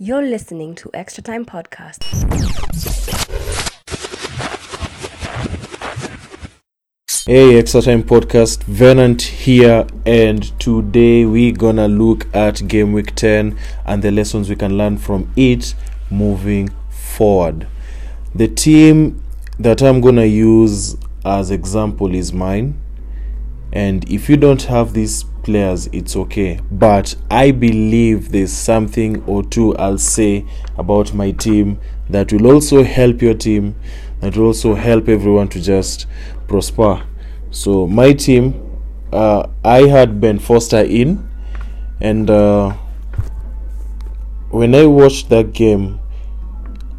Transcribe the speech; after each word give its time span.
You're 0.00 0.22
listening 0.22 0.76
to 0.76 0.90
Extra 0.94 1.24
Time 1.24 1.44
Podcast. 1.44 2.04
Hey, 7.26 7.58
Extra 7.58 7.82
Time 7.82 8.04
Podcast, 8.04 8.62
Venant 8.62 9.20
here, 9.20 9.88
and 10.06 10.56
today 10.60 11.26
we're 11.26 11.52
gonna 11.52 11.88
look 11.88 12.32
at 12.32 12.68
Game 12.68 12.92
Week 12.92 13.12
10 13.16 13.58
and 13.86 14.00
the 14.00 14.12
lessons 14.12 14.48
we 14.48 14.54
can 14.54 14.78
learn 14.78 14.98
from 14.98 15.32
it 15.34 15.74
moving 16.12 16.70
forward. 16.90 17.66
The 18.36 18.46
team 18.46 19.24
that 19.58 19.82
I'm 19.82 20.00
gonna 20.00 20.26
use 20.26 20.96
as 21.24 21.50
example 21.50 22.14
is 22.14 22.32
mine, 22.32 22.80
and 23.72 24.08
if 24.08 24.30
you 24.30 24.36
don't 24.36 24.62
have 24.62 24.92
these 24.92 25.24
players, 25.48 25.86
it's 25.94 26.14
okay. 26.14 26.60
But 26.70 27.14
I 27.30 27.52
believe 27.52 28.32
there's 28.32 28.52
something 28.52 29.24
or 29.24 29.42
two 29.42 29.74
I'll 29.76 29.96
say 29.96 30.44
about 30.76 31.14
my 31.14 31.30
team 31.30 31.80
that 32.10 32.30
will 32.34 32.46
also 32.52 32.84
help 32.84 33.22
your 33.22 33.32
team, 33.32 33.74
that 34.20 34.36
will 34.36 34.48
also 34.48 34.74
help 34.74 35.08
everyone 35.08 35.48
to 35.48 35.60
just 35.62 36.06
prosper. 36.48 37.02
So 37.50 37.86
my 37.86 38.12
team, 38.12 38.60
uh, 39.10 39.48
I 39.64 39.88
had 39.88 40.20
Ben 40.20 40.38
Foster 40.38 40.80
in, 40.80 41.26
and 41.98 42.28
uh, 42.28 42.72
when 44.50 44.74
I 44.74 44.84
watched 44.84 45.30
that 45.30 45.54
game, 45.54 45.98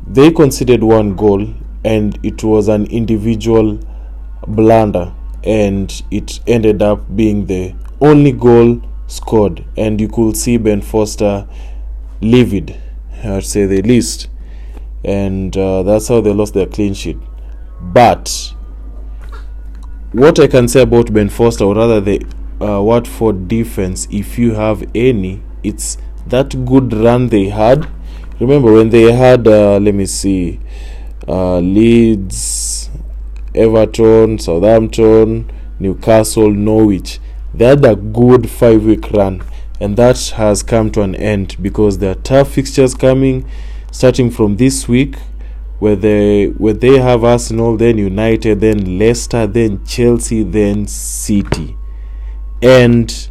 they 0.08 0.31
conceded 0.31 0.84
one 0.84 1.16
goal, 1.16 1.54
and 1.86 2.18
it 2.23 2.44
was 2.44 2.68
an 2.68 2.88
individual 2.88 3.80
blunder, 4.48 5.14
and 5.44 6.02
it 6.12 6.40
ended 6.48 6.82
up 6.82 7.16
being 7.16 7.46
the 7.46 7.76
only 8.02 8.32
goal 8.32 8.82
scored, 9.08 9.66
and 9.78 10.00
you 10.00 10.08
could 10.08 10.38
see 10.38 10.58
Ben 10.58 10.82
Foster 10.82 11.48
livid, 12.22 12.80
I'd 13.24 13.44
say 13.44 13.66
the 13.66 13.82
least, 13.82 14.28
and 15.04 15.56
uh, 15.58 15.84
that's 15.84 16.08
how 16.08 16.22
they 16.22 16.34
lost 16.34 16.54
their 16.54 16.68
clean 16.68 16.94
sheet. 16.94 17.18
But 17.81 18.54
what 20.12 20.40
I 20.40 20.48
can 20.48 20.68
say 20.68 20.81
about 20.81 21.14
Ben 21.14 21.30
Foster, 21.30 21.64
or 21.66 21.76
rather 21.76 22.02
the 22.02 22.26
uh, 22.62 22.81
Watford 22.81 23.48
defense, 23.48 24.08
if 24.12 24.38
you 24.38 24.53
have 24.53 24.84
any, 24.94 25.42
it's 25.64 25.98
that 26.28 26.66
good 26.66 26.94
run 26.94 27.28
they 27.28 27.50
had. 27.50 27.90
Remember 28.40 28.72
when 28.72 28.90
they 28.90 29.12
had, 29.12 29.48
uh, 29.48 29.78
let 29.80 29.94
me 29.94 30.06
see, 30.06 30.59
uh, 31.28 31.59
Leeds, 31.59 32.78
Everton, 33.60 34.40
Southampton, 34.40 35.52
Newcastle, 35.80 36.50
Norwich. 36.50 37.20
They 37.54 37.66
had 37.66 37.84
a 37.84 37.96
good 37.96 38.50
five 38.50 38.86
week 38.86 39.12
run, 39.12 39.44
and 39.82 39.98
that 39.98 40.18
has 40.36 40.64
come 40.64 40.92
to 40.92 41.02
an 41.02 41.16
end 41.16 41.58
because 41.62 41.98
there 41.98 42.12
are 42.12 42.22
tough 42.22 42.54
fixtures 42.54 42.96
coming 42.96 43.46
starting 43.92 44.30
from 44.30 44.58
this 44.58 44.88
week 44.88 45.16
where 45.80 45.96
they 45.96 46.48
where 46.48 46.74
they 46.74 47.00
have 47.00 47.24
Arsenal, 47.24 47.76
then 47.76 47.98
United, 47.98 48.62
then 48.62 48.98
Leicester, 48.98 49.48
then 49.48 49.84
Chelsea, 49.86 50.44
then 50.44 50.88
City. 50.88 51.76
And 52.62 53.30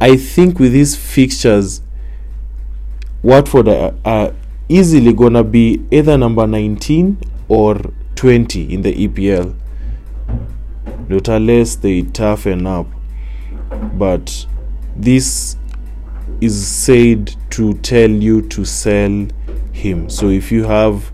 I 0.00 0.16
think 0.16 0.58
with 0.58 0.72
these 0.72 0.94
fixtures, 0.96 1.82
Watford 3.22 3.68
are, 3.68 3.94
are 4.04 4.34
easily 4.68 5.12
gonna 5.12 5.44
be 5.44 5.84
either 5.90 6.18
number 6.18 6.46
19 6.46 7.18
or 7.48 7.80
20 8.18 8.74
in 8.74 8.82
the 8.82 9.06
EPL. 9.06 9.54
Not 11.08 11.28
unless 11.28 11.76
they 11.76 12.02
toughen 12.02 12.66
up. 12.66 12.88
But 13.94 14.44
this 14.96 15.56
is 16.40 16.66
said 16.66 17.36
to 17.50 17.74
tell 17.74 18.10
you 18.10 18.42
to 18.48 18.64
sell 18.64 19.28
him. 19.72 20.10
So 20.10 20.30
if 20.30 20.50
you 20.50 20.64
have 20.64 21.12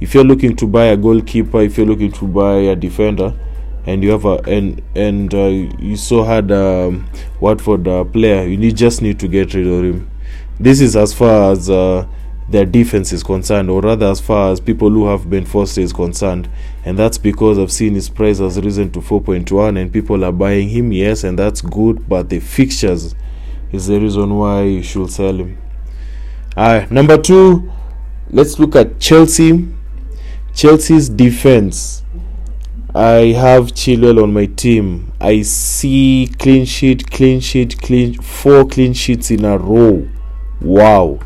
if 0.00 0.14
you're 0.14 0.24
looking 0.24 0.56
to 0.56 0.66
buy 0.66 0.86
a 0.86 0.96
goalkeeper, 0.96 1.60
if 1.60 1.76
you're 1.76 1.86
looking 1.86 2.12
to 2.12 2.26
buy 2.26 2.54
a 2.54 2.74
defender, 2.74 3.34
and 3.84 4.02
you 4.02 4.10
have 4.12 4.24
a 4.24 4.36
and 4.48 4.80
and 4.94 5.34
uh, 5.34 5.48
you 5.78 5.96
so 5.96 6.22
had 6.22 6.50
um, 6.50 7.06
Watford 7.38 7.86
uh, 7.86 8.04
player, 8.04 8.46
you 8.46 8.56
need 8.56 8.78
just 8.78 9.02
need 9.02 9.20
to 9.20 9.28
get 9.28 9.52
rid 9.52 9.66
of 9.66 9.84
him. 9.84 10.10
This 10.58 10.80
is 10.80 10.96
as 10.96 11.12
far 11.12 11.52
as 11.52 11.68
uh, 11.68 12.06
their 12.48 12.64
defense 12.64 13.12
is 13.12 13.22
concerned, 13.22 13.70
or 13.70 13.80
rather 13.80 14.06
as 14.06 14.20
far 14.20 14.52
as 14.52 14.60
people 14.60 14.90
who 14.90 15.06
have 15.06 15.28
Ben 15.28 15.44
Foster 15.44 15.80
is 15.80 15.92
concerned, 15.92 16.48
and 16.84 16.98
that's 16.98 17.18
because 17.18 17.58
I've 17.58 17.72
seen 17.72 17.94
his 17.94 18.08
price 18.08 18.38
has 18.38 18.60
risen 18.60 18.92
to 18.92 19.00
4.1, 19.00 19.80
and 19.80 19.92
people 19.92 20.24
are 20.24 20.32
buying 20.32 20.68
him. 20.68 20.92
Yes, 20.92 21.24
and 21.24 21.38
that's 21.38 21.60
good, 21.60 22.08
but 22.08 22.28
the 22.28 22.40
fixtures 22.40 23.14
is 23.72 23.86
the 23.88 24.00
reason 24.00 24.36
why 24.36 24.62
you 24.62 24.82
should 24.82 25.10
sell 25.10 25.34
him. 25.34 25.58
Alright, 26.56 26.90
number 26.90 27.18
two, 27.18 27.70
let's 28.30 28.58
look 28.58 28.76
at 28.76 29.00
Chelsea. 29.00 29.68
Chelsea's 30.54 31.08
defense. 31.10 32.02
I 32.94 33.34
have 33.36 33.74
Chilwell 33.74 34.22
on 34.22 34.32
my 34.32 34.46
team. 34.46 35.12
I 35.20 35.42
see 35.42 36.30
clean 36.38 36.64
sheet, 36.64 37.10
clean 37.10 37.40
sheet, 37.40 37.78
clean 37.82 38.14
four 38.22 38.66
clean 38.66 38.94
sheets 38.94 39.30
in 39.30 39.44
a 39.44 39.58
row. 39.58 40.08
Wow, 40.62 41.20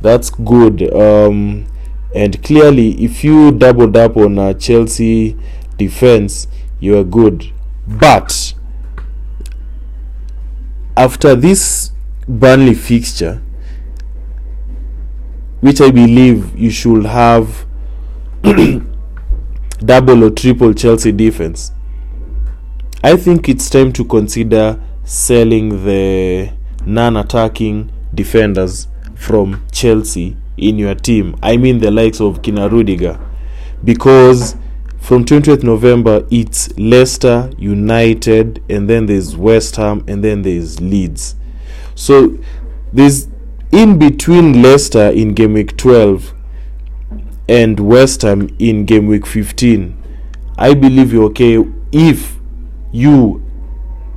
that's 0.00 0.30
good. 0.30 0.92
Um, 0.94 1.66
and 2.14 2.42
clearly, 2.42 2.92
if 3.04 3.22
you 3.22 3.50
doubled 3.52 3.96
up 3.96 4.16
on 4.16 4.38
a 4.38 4.54
Chelsea 4.54 5.36
defense, 5.76 6.48
you 6.80 6.96
are 6.98 7.04
good. 7.04 7.52
But 7.86 8.54
after 10.96 11.34
this 11.34 11.92
Burnley 12.26 12.74
fixture, 12.74 13.40
which 15.60 15.80
I 15.80 15.90
believe 15.90 16.56
you 16.58 16.70
should 16.70 17.04
have 17.06 17.66
double 19.84 20.24
or 20.24 20.30
triple 20.30 20.72
Chelsea 20.74 21.12
defense. 21.12 21.72
I 23.02 23.16
think 23.16 23.48
it's 23.48 23.70
time 23.70 23.92
to 23.94 24.04
consider 24.04 24.80
selling 25.04 25.84
the 25.84 26.52
non 26.84 27.16
attacking 27.16 27.90
defenders 28.14 28.88
from 29.18 29.66
Chelsea 29.72 30.36
in 30.56 30.78
your 30.78 30.94
team. 30.94 31.36
I 31.42 31.56
mean, 31.56 31.80
the 31.80 31.90
likes 31.90 32.20
of 32.20 32.40
Kina 32.40 32.68
Rudiger. 32.68 33.18
Because 33.84 34.56
from 34.98 35.24
20th 35.24 35.62
November, 35.62 36.26
it's 36.30 36.76
Leicester, 36.78 37.50
United, 37.58 38.62
and 38.70 38.88
then 38.88 39.06
there's 39.06 39.36
West 39.36 39.76
Ham, 39.76 40.04
and 40.06 40.22
then 40.22 40.42
there's 40.42 40.80
Leeds. 40.80 41.34
So 41.94 42.38
there's 42.92 43.28
in 43.72 43.98
between 43.98 44.62
Leicester 44.62 45.10
in 45.10 45.34
game 45.34 45.54
week 45.54 45.76
12 45.76 46.32
and 47.48 47.80
West 47.80 48.22
Ham 48.22 48.54
in 48.58 48.84
game 48.84 49.08
week 49.08 49.26
15. 49.26 50.00
I 50.56 50.74
believe 50.74 51.12
you're 51.12 51.24
okay 51.24 51.64
if 51.92 52.38
you 52.92 53.42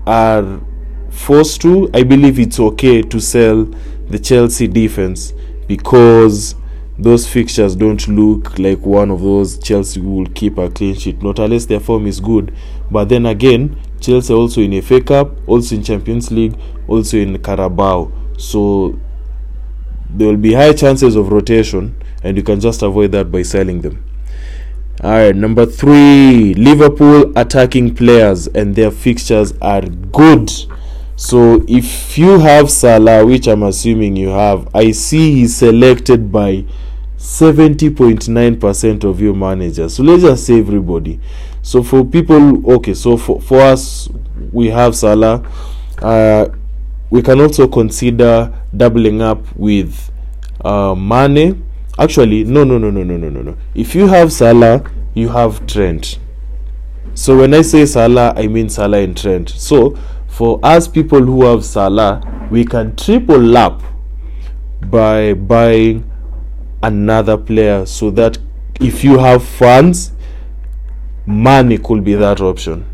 are 0.05 0.61
forced 1.09 1.61
to. 1.61 1.89
I 1.93 2.03
believe 2.03 2.39
it's 2.39 2.59
okay 2.59 3.01
to 3.01 3.19
sell 3.19 3.67
the 4.11 4.19
Chelsea 4.19 4.67
defense 4.67 5.33
because 5.67 6.55
those 6.99 7.27
fixtures 7.27 7.75
don't 7.75 8.07
look 8.07 8.59
like 8.59 8.79
one 8.85 9.09
of 9.09 9.21
those 9.21 9.57
Chelsea 9.57 9.99
will 9.99 10.27
keep 10.27 10.57
a 10.57 10.69
clean 10.69 10.95
sheet, 10.95 11.23
not 11.23 11.39
unless 11.39 11.65
their 11.65 11.79
form 11.79 12.05
is 12.05 12.19
good. 12.19 12.55
But 12.91 13.09
then 13.09 13.25
again, 13.25 13.79
Chelsea 13.99 14.33
also 14.33 14.61
in 14.61 14.79
FA 14.81 15.01
Cup, 15.01 15.31
also 15.47 15.75
in 15.75 15.83
Champions 15.83 16.31
League, 16.31 16.55
also 16.87 17.17
in 17.17 17.41
Carabao. 17.41 18.11
So 18.37 18.99
there 20.09 20.27
will 20.27 20.37
be 20.37 20.53
high 20.53 20.73
chances 20.73 21.15
of 21.15 21.31
rotation 21.31 21.95
and 22.23 22.37
you 22.37 22.43
can 22.43 22.59
just 22.59 22.81
avoid 22.81 23.11
that 23.13 23.31
by 23.31 23.41
selling 23.43 23.81
them. 23.81 24.03
Alright, 25.03 25.35
number 25.35 25.65
three, 25.65 26.53
Liverpool 26.53 27.33
attacking 27.35 27.95
players 27.95 28.47
and 28.47 28.75
their 28.75 28.91
fixtures 28.91 29.53
are 29.61 29.81
good. 29.81 30.51
So 31.21 31.63
if 31.67 32.17
you 32.17 32.39
have 32.39 32.71
Salah, 32.71 33.23
which 33.23 33.47
I'm 33.47 33.61
assuming 33.61 34.15
you 34.15 34.29
have, 34.29 34.67
I 34.75 34.89
see 34.89 35.35
he's 35.35 35.55
selected 35.55 36.31
by 36.31 36.65
70.9% 37.17 39.03
of 39.03 39.21
your 39.21 39.35
managers. 39.35 39.93
So 39.93 40.01
let's 40.01 40.23
just 40.23 40.47
say 40.47 40.57
everybody. 40.57 41.19
So 41.61 41.83
for 41.83 42.03
people, 42.03 42.73
okay, 42.77 42.95
so 42.95 43.17
for, 43.17 43.39
for 43.39 43.61
us, 43.61 44.09
we 44.51 44.69
have 44.69 44.95
Salah. 44.95 45.47
Uh, 46.01 46.47
we 47.11 47.21
can 47.21 47.39
also 47.39 47.67
consider 47.67 48.51
doubling 48.75 49.21
up 49.21 49.55
with 49.55 50.11
uh, 50.65 50.95
Mane 50.95 51.63
Actually, 51.99 52.45
no, 52.45 52.63
no, 52.63 52.79
no, 52.79 52.89
no, 52.89 53.03
no, 53.03 53.15
no, 53.15 53.29
no, 53.29 53.41
no. 53.43 53.57
If 53.75 53.93
you 53.93 54.07
have 54.07 54.33
Salah, 54.33 54.83
you 55.13 55.29
have 55.29 55.67
Trent. 55.67 56.17
So 57.13 57.37
when 57.37 57.53
I 57.53 57.61
say 57.61 57.85
Salah, 57.85 58.33
I 58.35 58.47
mean 58.47 58.69
Salah 58.69 58.99
and 58.99 59.15
Trent. 59.15 59.49
So 59.49 59.95
for 60.31 60.59
us 60.63 60.87
people 60.87 61.21
who 61.21 61.43
have 61.43 61.63
Salah, 61.65 62.47
we 62.49 62.63
can 62.63 62.95
triple 62.95 63.37
lap 63.37 63.81
by 64.89 65.33
buying 65.33 66.09
another 66.81 67.37
player 67.37 67.85
so 67.85 68.09
that 68.11 68.37
if 68.79 69.03
you 69.03 69.19
have 69.19 69.43
funds, 69.43 70.13
Mane 71.27 71.77
could 71.83 72.05
be 72.05 72.15
that 72.15 72.39
option. 72.39 72.85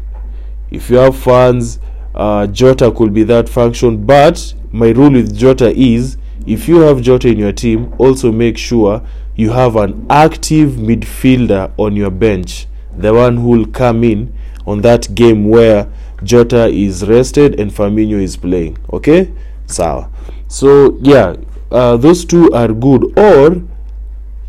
If 0.71 0.89
you 0.89 0.97
have 0.97 1.15
funds, 1.15 1.79
uh, 2.15 2.47
Jota 2.47 2.91
could 2.91 3.13
be 3.13 3.23
that 3.25 3.47
function. 3.47 4.03
But 4.05 4.53
my 4.71 4.89
rule 4.89 5.11
with 5.11 5.37
Jota 5.37 5.69
is 5.69 6.17
if 6.47 6.67
you 6.67 6.79
have 6.81 7.01
Jota 7.03 7.29
in 7.29 7.37
your 7.37 7.51
team, 7.53 7.93
also 7.99 8.31
make 8.31 8.57
sure 8.57 9.07
you 9.35 9.51
have 9.51 9.75
an 9.75 10.07
active 10.09 10.71
midfielder 10.71 11.71
on 11.77 11.95
your 11.95 12.09
bench, 12.09 12.65
the 12.97 13.13
one 13.13 13.37
who 13.37 13.49
will 13.49 13.67
come 13.67 14.03
in 14.03 14.33
on 14.65 14.81
that 14.81 15.13
game 15.13 15.47
where 15.47 15.87
Jota 16.23 16.67
is 16.67 17.07
rested 17.07 17.59
and 17.59 17.71
Firmino 17.71 18.21
is 18.21 18.37
playing. 18.37 18.77
Okay, 18.91 19.31
so 19.65 20.09
so 20.47 20.97
yeah, 21.01 21.35
uh, 21.71 21.97
those 21.97 22.25
two 22.25 22.51
are 22.51 22.69
good. 22.69 23.17
Or 23.17 23.61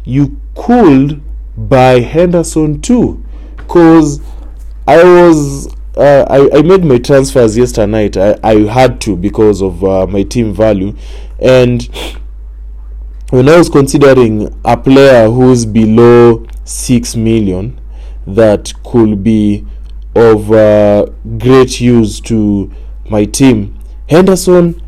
you 0.05 0.41
could 0.55 1.23
buy 1.56 2.00
Henderson 2.00 2.81
too, 2.81 3.25
cause 3.69 4.20
I 4.87 5.03
was 5.03 5.69
uh, 5.97 6.25
I, 6.31 6.59
I 6.59 6.62
made 6.62 6.85
my 6.85 6.99
transfers 6.99 7.59
yesterday 7.59 7.91
night. 7.91 8.17
I, 8.17 8.38
I 8.44 8.55
had 8.67 9.00
to 9.03 9.17
because 9.17 9.61
of 9.61 9.82
uh, 9.85 10.06
my 10.06 10.23
team 10.23 10.55
value. 10.55 10.97
And 11.41 11.88
when 13.31 13.49
I 13.49 13.59
was 13.59 13.69
considering 13.69 14.59
a 14.65 14.76
player 14.76 15.29
who's 15.29 15.67
below 15.67 16.47
6 16.65 17.17
million 17.17 17.81
that 18.26 18.73
could 18.85 19.25
be 19.25 19.67
of 20.19 20.53
uh, 20.53 21.06
great 21.38 21.81
use 21.81 22.20
to 22.20 22.73
my 23.09 23.25
team, 23.25 23.79
Henderson 24.09 24.82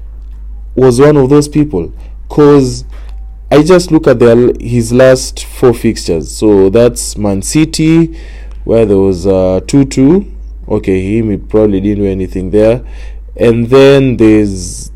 was 0.75 1.01
one 1.01 1.17
of 1.17 1.31
those 1.31 1.49
people. 1.49 1.93
Because 2.29 2.85
I 3.51 3.63
just 3.63 3.91
look 3.91 4.07
at 4.07 4.19
their, 4.19 4.53
his 4.61 4.93
last 4.93 5.45
four 5.45 5.75
fixtures. 5.75 6.31
So 6.31 6.71
that's 6.71 7.17
Man 7.17 7.43
City, 7.43 8.19
where 8.65 8.87
there 8.87 8.99
was 8.99 9.25
2 9.25 9.31
uh, 9.31 9.61
2 9.61 10.37
okay 10.69 11.01
him 11.19 11.31
he 11.31 11.37
probably 11.37 11.81
didn't 11.81 12.05
do 12.05 12.09
anything 12.09 12.51
there 12.51 12.85
and 13.37 13.69
then 13.69 14.17
there's 14.17 14.93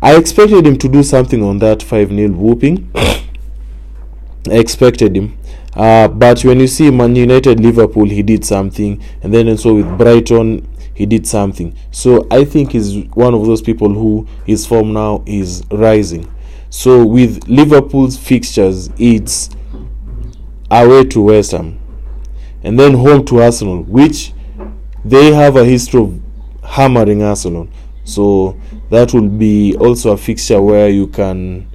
I 0.00 0.16
expected 0.16 0.66
him 0.66 0.78
to 0.78 0.88
do 0.88 1.02
something 1.02 1.42
on 1.42 1.58
that 1.58 1.82
5 1.82 2.08
0 2.08 2.30
whooping 2.30 2.90
I 2.94 4.54
expected 4.54 5.16
him 5.16 5.36
uh, 5.76 6.08
but 6.08 6.42
when 6.44 6.58
you 6.60 6.66
see 6.66 6.90
Man 6.90 7.14
United 7.14 7.60
Liverpool 7.60 8.06
he 8.06 8.22
did 8.22 8.44
something 8.44 9.02
and 9.22 9.32
then 9.32 9.48
also 9.48 9.74
with 9.74 9.98
Brighton 9.98 10.66
he 10.94 11.06
did 11.06 11.26
something 11.26 11.76
so 11.90 12.26
I 12.30 12.44
think 12.44 12.72
he's 12.72 13.04
one 13.14 13.34
of 13.34 13.44
those 13.46 13.62
people 13.62 13.92
who 13.92 14.26
his 14.46 14.66
form 14.66 14.92
now 14.92 15.22
is 15.26 15.62
rising 15.70 16.32
so 16.70 17.04
with 17.04 17.46
Liverpool's 17.48 18.16
fixtures 18.16 18.90
it's 18.98 19.50
away 20.70 21.04
to 21.04 21.20
West 21.22 21.52
Ham 21.52 21.78
and 22.62 22.78
then 22.78 22.94
home 22.94 23.24
to 23.26 23.40
Arsenal 23.42 23.82
which 23.82 24.32
they 25.04 25.32
have 25.32 25.54
a 25.54 25.64
history 25.64 26.00
of 26.00 26.20
hammering 26.64 27.22
Arsenal. 27.22 27.68
So 28.04 28.58
that 28.90 29.14
will 29.14 29.28
be 29.28 29.76
also 29.76 30.12
a 30.12 30.16
fixture 30.16 30.60
where 30.60 30.88
you 30.88 31.06
can 31.06 31.68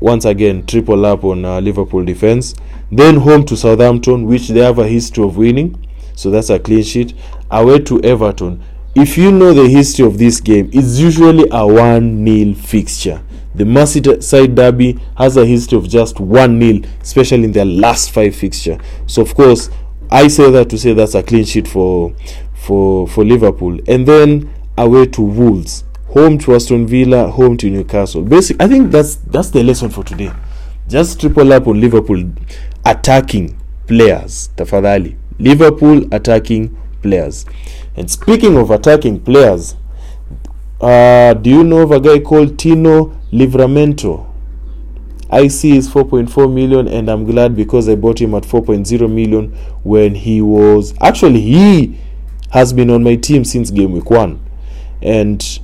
once 0.00 0.24
again 0.24 0.66
triple 0.66 1.06
up 1.06 1.24
on 1.24 1.44
uh, 1.44 1.60
Liverpool 1.60 2.04
defense. 2.04 2.54
Then 2.90 3.16
home 3.16 3.44
to 3.46 3.56
Southampton, 3.56 4.26
which 4.26 4.48
they 4.48 4.60
have 4.60 4.78
a 4.78 4.88
history 4.88 5.24
of 5.24 5.36
winning. 5.36 5.86
So 6.14 6.30
that's 6.30 6.50
a 6.50 6.58
clean 6.58 6.82
sheet. 6.82 7.14
Away 7.50 7.80
to 7.80 8.00
Everton. 8.02 8.62
If 8.94 9.16
you 9.16 9.30
know 9.30 9.52
the 9.54 9.68
history 9.68 10.04
of 10.06 10.18
this 10.18 10.40
game, 10.40 10.70
it's 10.72 10.98
usually 10.98 11.46
a 11.50 11.66
1 11.66 12.26
0 12.26 12.54
fixture. 12.54 13.22
The 13.54 13.64
Merseyside 13.64 14.54
Derby 14.54 14.98
has 15.16 15.36
a 15.36 15.44
history 15.44 15.78
of 15.78 15.88
just 15.88 16.18
1 16.18 16.60
0, 16.60 16.80
especially 17.00 17.44
in 17.44 17.52
their 17.52 17.64
last 17.64 18.10
five 18.10 18.34
fixture. 18.34 18.78
So, 19.06 19.22
of 19.22 19.34
course, 19.34 19.70
I 20.10 20.28
say 20.28 20.50
that 20.50 20.70
to 20.70 20.78
say 20.78 20.94
that's 20.94 21.14
a 21.14 21.22
clean 21.22 21.44
sheet 21.44 21.68
for 21.68 22.14
for 22.54 23.06
for 23.06 23.24
Liverpool, 23.24 23.78
and 23.86 24.06
then 24.06 24.52
away 24.76 25.06
to 25.06 25.22
Wolves, 25.22 25.84
home 26.08 26.38
to 26.38 26.54
Aston 26.54 26.86
Villa, 26.86 27.28
home 27.30 27.56
to 27.58 27.68
Newcastle. 27.68 28.22
Basic, 28.22 28.60
I 28.60 28.68
think 28.68 28.90
that's 28.90 29.16
that's 29.16 29.50
the 29.50 29.62
lesson 29.62 29.90
for 29.90 30.02
today. 30.04 30.32
Just 30.88 31.20
triple 31.20 31.52
up 31.52 31.66
on 31.66 31.80
Liverpool 31.80 32.24
attacking 32.84 33.58
players. 33.86 34.50
Tafadhali, 34.56 35.16
Liverpool 35.38 36.12
attacking 36.12 36.76
players. 37.02 37.46
And 37.96 38.10
speaking 38.10 38.56
of 38.56 38.70
attacking 38.70 39.20
players, 39.20 39.76
uh, 40.80 41.34
do 41.34 41.50
you 41.50 41.64
know 41.64 41.78
of 41.82 41.90
a 41.90 42.00
guy 42.00 42.20
called 42.20 42.58
Tino 42.58 43.16
Livramento? 43.32 44.26
I 45.30 45.48
see 45.48 45.76
is 45.76 45.88
4.4 45.88 46.52
million, 46.52 46.88
and 46.88 47.10
I'm 47.10 47.24
glad 47.24 47.54
because 47.54 47.88
I 47.88 47.96
bought 47.96 48.20
him 48.20 48.34
at 48.34 48.44
4.0 48.44 49.12
million 49.12 49.52
when 49.82 50.14
he 50.14 50.40
was 50.40 50.94
actually 51.00 51.40
he 51.42 51.98
has 52.50 52.72
been 52.72 52.88
on 52.88 53.02
my 53.02 53.16
team 53.16 53.44
since 53.44 53.70
game 53.70 53.92
week 53.92 54.08
one, 54.10 54.40
and 55.02 55.60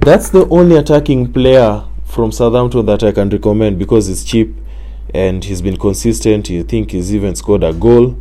that's 0.00 0.30
the 0.30 0.48
only 0.48 0.76
attacking 0.76 1.32
player 1.32 1.84
from 2.04 2.32
Southampton 2.32 2.84
that 2.86 3.04
I 3.04 3.12
can 3.12 3.30
recommend 3.30 3.78
because 3.78 4.08
it's 4.08 4.24
cheap 4.24 4.56
and 5.14 5.44
he's 5.44 5.62
been 5.62 5.76
consistent. 5.76 6.48
You 6.50 6.62
think 6.62 6.90
he's 6.90 7.14
even 7.14 7.34
scored 7.34 7.64
a 7.64 7.72
goal 7.72 8.16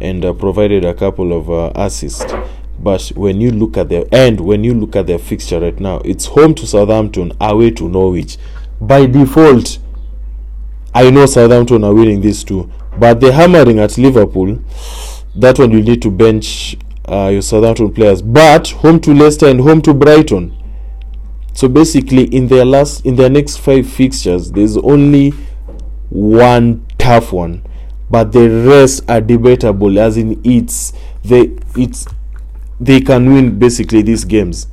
and 0.00 0.24
uh, 0.24 0.32
provided 0.32 0.84
a 0.84 0.94
couple 0.94 1.32
of 1.32 1.50
uh, 1.50 1.72
assists. 1.74 2.32
But 2.78 3.08
when 3.14 3.40
you 3.40 3.50
look 3.50 3.76
at 3.76 3.88
their 3.88 4.04
and 4.12 4.40
when 4.40 4.64
you 4.64 4.74
look 4.74 4.96
at 4.96 5.06
their 5.06 5.18
fixture 5.18 5.60
right 5.60 5.78
now, 5.78 5.98
it's 5.98 6.26
home 6.26 6.54
to 6.56 6.66
Southampton, 6.66 7.32
away 7.40 7.70
to 7.72 7.88
Norwich 7.88 8.36
by 8.80 9.06
default, 9.06 9.78
I 10.94 11.10
know 11.10 11.26
Southampton 11.26 11.84
are 11.84 11.94
winning 11.94 12.20
this 12.20 12.44
too. 12.44 12.70
But 12.98 13.20
the 13.20 13.32
hammering 13.32 13.78
at 13.78 13.98
Liverpool, 13.98 14.60
that 15.34 15.58
one 15.58 15.72
you 15.72 15.82
need 15.82 16.02
to 16.02 16.10
bench 16.10 16.76
uh, 17.06 17.30
your 17.32 17.42
Southampton 17.42 17.92
players. 17.92 18.22
But 18.22 18.68
home 18.68 19.00
to 19.00 19.14
Leicester 19.14 19.46
and 19.46 19.60
home 19.60 19.82
to 19.82 19.94
Brighton. 19.94 20.56
So 21.52 21.68
basically, 21.68 22.24
in 22.24 22.48
their 22.48 22.64
last, 22.64 23.04
in 23.06 23.16
their 23.16 23.30
next 23.30 23.58
five 23.58 23.88
fixtures, 23.88 24.50
there's 24.50 24.76
only 24.76 25.32
one 26.14 26.86
tough 26.96 27.32
one, 27.32 27.62
but 28.08 28.32
the 28.32 28.48
rest 28.48 29.08
are 29.10 29.20
debatable. 29.20 29.98
As 29.98 30.16
in, 30.16 30.40
it's 30.44 30.92
they 31.24 31.56
it's 31.76 32.06
they 32.80 33.00
can 33.00 33.32
win 33.32 33.58
basically 33.58 34.00
these 34.02 34.24
games. 34.24 34.68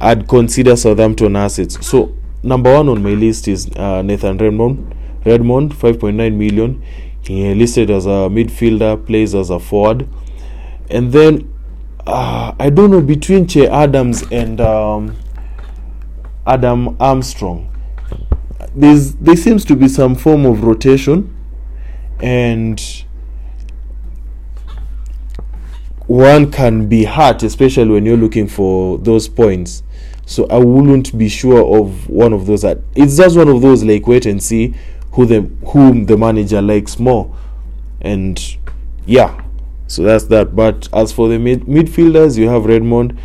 I'd 0.00 0.28
consider 0.28 0.76
Southampton 0.76 1.34
assets. 1.36 1.84
So 1.86 2.14
number 2.42 2.72
one 2.72 2.88
on 2.88 3.02
my 3.02 3.10
list 3.14 3.48
is 3.48 3.68
uh, 3.76 4.02
Nathan 4.02 4.38
Redmond. 4.38 4.94
Redmond, 5.24 5.72
5.9 5.72 6.14
million. 6.36 6.82
He 7.22 7.54
listed 7.54 7.90
as 7.90 8.04
a 8.06 8.28
midfielder, 8.30 9.04
plays 9.06 9.34
as 9.34 9.50
a 9.50 9.58
forward. 9.58 10.06
And 10.90 11.10
then 11.12 11.52
uh, 12.06 12.54
I 12.58 12.70
don't 12.70 12.90
know 12.90 13.00
between 13.00 13.46
Che 13.46 13.66
Adams 13.66 14.22
and 14.30 14.60
um, 14.60 15.16
Adam 16.46 16.96
Armstrong. 17.00 17.73
There's 18.74 19.14
there 19.14 19.36
seems 19.36 19.64
to 19.66 19.76
be 19.76 19.88
some 19.88 20.14
form 20.14 20.44
of 20.44 20.64
rotation, 20.64 21.34
and 22.20 22.82
one 26.06 26.50
can 26.50 26.88
be 26.88 27.04
hurt, 27.04 27.42
especially 27.42 27.88
when 27.90 28.04
you're 28.04 28.16
looking 28.16 28.46
for 28.48 28.98
those 28.98 29.28
points. 29.28 29.82
So 30.26 30.46
I 30.48 30.58
wouldn't 30.58 31.16
be 31.16 31.28
sure 31.28 31.78
of 31.78 32.08
one 32.08 32.32
of 32.32 32.46
those. 32.46 32.64
It's 32.64 33.16
just 33.16 33.36
one 33.36 33.48
of 33.48 33.60
those 33.62 33.84
like 33.84 34.06
wait 34.06 34.26
and 34.26 34.42
see 34.42 34.74
who 35.12 35.26
the 35.26 35.42
whom 35.66 36.06
the 36.06 36.16
manager 36.16 36.60
likes 36.60 36.98
more, 36.98 37.34
and 38.00 38.40
yeah. 39.06 39.40
So 39.86 40.02
that's 40.02 40.24
that. 40.24 40.56
But 40.56 40.88
as 40.92 41.12
for 41.12 41.28
the 41.28 41.38
mid- 41.38 41.66
midfielders, 41.66 42.36
you 42.38 42.48
have 42.48 42.64
Redmond. 42.64 43.18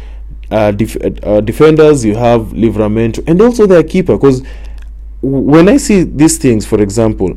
Uh, 0.51 0.71
def- 0.71 0.97
uh, 1.23 1.41
defenders, 1.41 2.03
you 2.03 2.15
have 2.15 2.47
Livramento, 2.53 3.23
and 3.27 3.39
also 3.39 3.67
their 3.67 3.83
keeper. 3.83 4.17
Because 4.17 4.41
when 5.21 5.67
I 5.67 5.77
see 5.77 6.03
these 6.03 6.37
things, 6.37 6.65
for 6.65 6.81
example, 6.81 7.35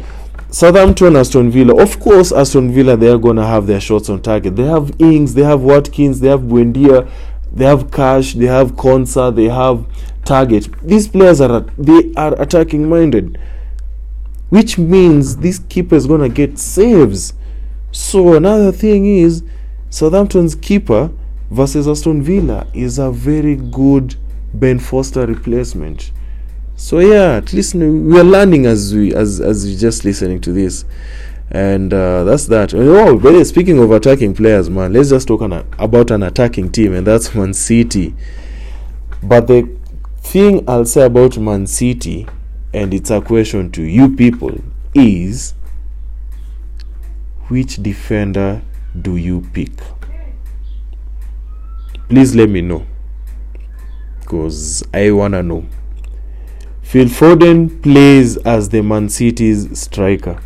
Southampton, 0.50 1.16
Aston 1.16 1.50
Villa. 1.50 1.82
Of 1.82 1.98
course, 1.98 2.30
Aston 2.30 2.70
Villa 2.72 2.94
they 2.94 3.08
are 3.08 3.18
gonna 3.18 3.46
have 3.46 3.66
their 3.66 3.80
shots 3.80 4.10
on 4.10 4.20
target. 4.20 4.54
They 4.54 4.64
have 4.64 4.92
Ings, 4.98 5.32
they 5.32 5.42
have 5.42 5.62
Watkins, 5.62 6.20
they 6.20 6.28
have 6.28 6.42
Buendia, 6.42 7.10
they 7.50 7.64
have 7.64 7.90
Cash, 7.90 8.34
they 8.34 8.46
have 8.46 8.72
Konsa, 8.72 9.34
they 9.34 9.48
have 9.48 9.86
Targett. 10.24 10.70
These 10.82 11.08
players 11.08 11.40
are 11.40 11.60
they 11.78 12.12
are 12.16 12.40
attacking 12.40 12.88
minded, 12.88 13.38
which 14.50 14.76
means 14.76 15.38
this 15.38 15.58
keeper 15.58 15.96
is 15.96 16.06
gonna 16.06 16.28
get 16.28 16.58
saves. 16.58 17.32
So 17.90 18.34
another 18.34 18.72
thing 18.72 19.06
is 19.06 19.42
Southampton's 19.88 20.54
keeper 20.54 21.10
versus 21.50 21.88
Aston 21.88 22.22
Villa 22.22 22.66
is 22.74 22.98
a 22.98 23.10
very 23.10 23.56
good 23.56 24.16
Ben 24.52 24.78
Foster 24.78 25.26
replacement. 25.26 26.12
So 26.82 26.98
yeah, 26.98 27.36
at 27.36 27.52
least 27.52 27.76
we 27.76 28.18
are 28.18 28.24
learning 28.24 28.66
as 28.66 28.92
we 28.92 29.14
as 29.14 29.40
as 29.40 29.64
we 29.64 29.76
just 29.76 30.04
listening 30.04 30.40
to 30.40 30.52
this 30.52 30.84
and 31.48 31.94
uh, 31.94 32.24
that's 32.24 32.46
that. 32.46 32.74
Oh, 32.74 33.16
but 33.16 33.44
speaking 33.44 33.78
of 33.78 33.92
attacking 33.92 34.34
players, 34.34 34.68
man, 34.68 34.92
let's 34.92 35.10
just 35.10 35.28
talk 35.28 35.42
an, 35.42 35.52
about 35.78 36.10
an 36.10 36.24
attacking 36.24 36.72
team, 36.72 36.92
and 36.92 37.06
that's 37.06 37.36
Man 37.36 37.54
City. 37.54 38.16
But 39.22 39.46
the 39.46 39.78
thing 40.22 40.64
I'll 40.68 40.84
say 40.84 41.06
about 41.06 41.38
Man 41.38 41.68
City, 41.68 42.26
and 42.74 42.92
it's 42.92 43.10
a 43.10 43.20
question 43.20 43.70
to 43.70 43.82
you 43.82 44.16
people, 44.16 44.58
is 44.92 45.54
which 47.46 47.76
defender 47.76 48.60
do 49.00 49.16
you 49.16 49.48
pick? 49.52 49.70
Please 52.08 52.34
let 52.34 52.50
me 52.50 52.60
know, 52.60 52.84
because 54.20 54.82
I 54.92 55.12
wanna 55.12 55.44
know. 55.44 55.64
Phil 56.92 57.06
Foden 57.06 57.80
plays 57.82 58.36
as 58.36 58.68
the 58.68 58.82
Man 58.82 59.08
City's 59.08 59.80
striker. 59.80 60.42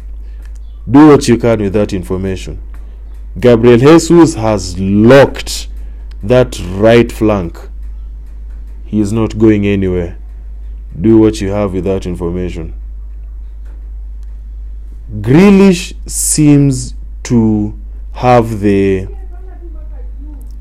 Do 0.88 1.08
what 1.08 1.26
you 1.26 1.38
can 1.38 1.60
with 1.60 1.72
that 1.72 1.92
information. 1.92 2.62
Gabriel 3.40 3.78
Jesus 3.78 4.34
has 4.36 4.78
locked 4.78 5.66
that 6.22 6.56
right 6.76 7.10
flank. 7.10 7.58
He 8.84 9.00
is 9.00 9.12
not 9.12 9.36
going 9.36 9.66
anywhere. 9.66 10.18
Do 11.00 11.18
what 11.18 11.40
you 11.40 11.48
have 11.50 11.72
with 11.72 11.82
that 11.82 12.06
information. 12.06 12.80
Grealish 15.20 15.94
seems 16.08 16.94
to 17.24 17.76
have 18.12 18.60
the 18.60 19.08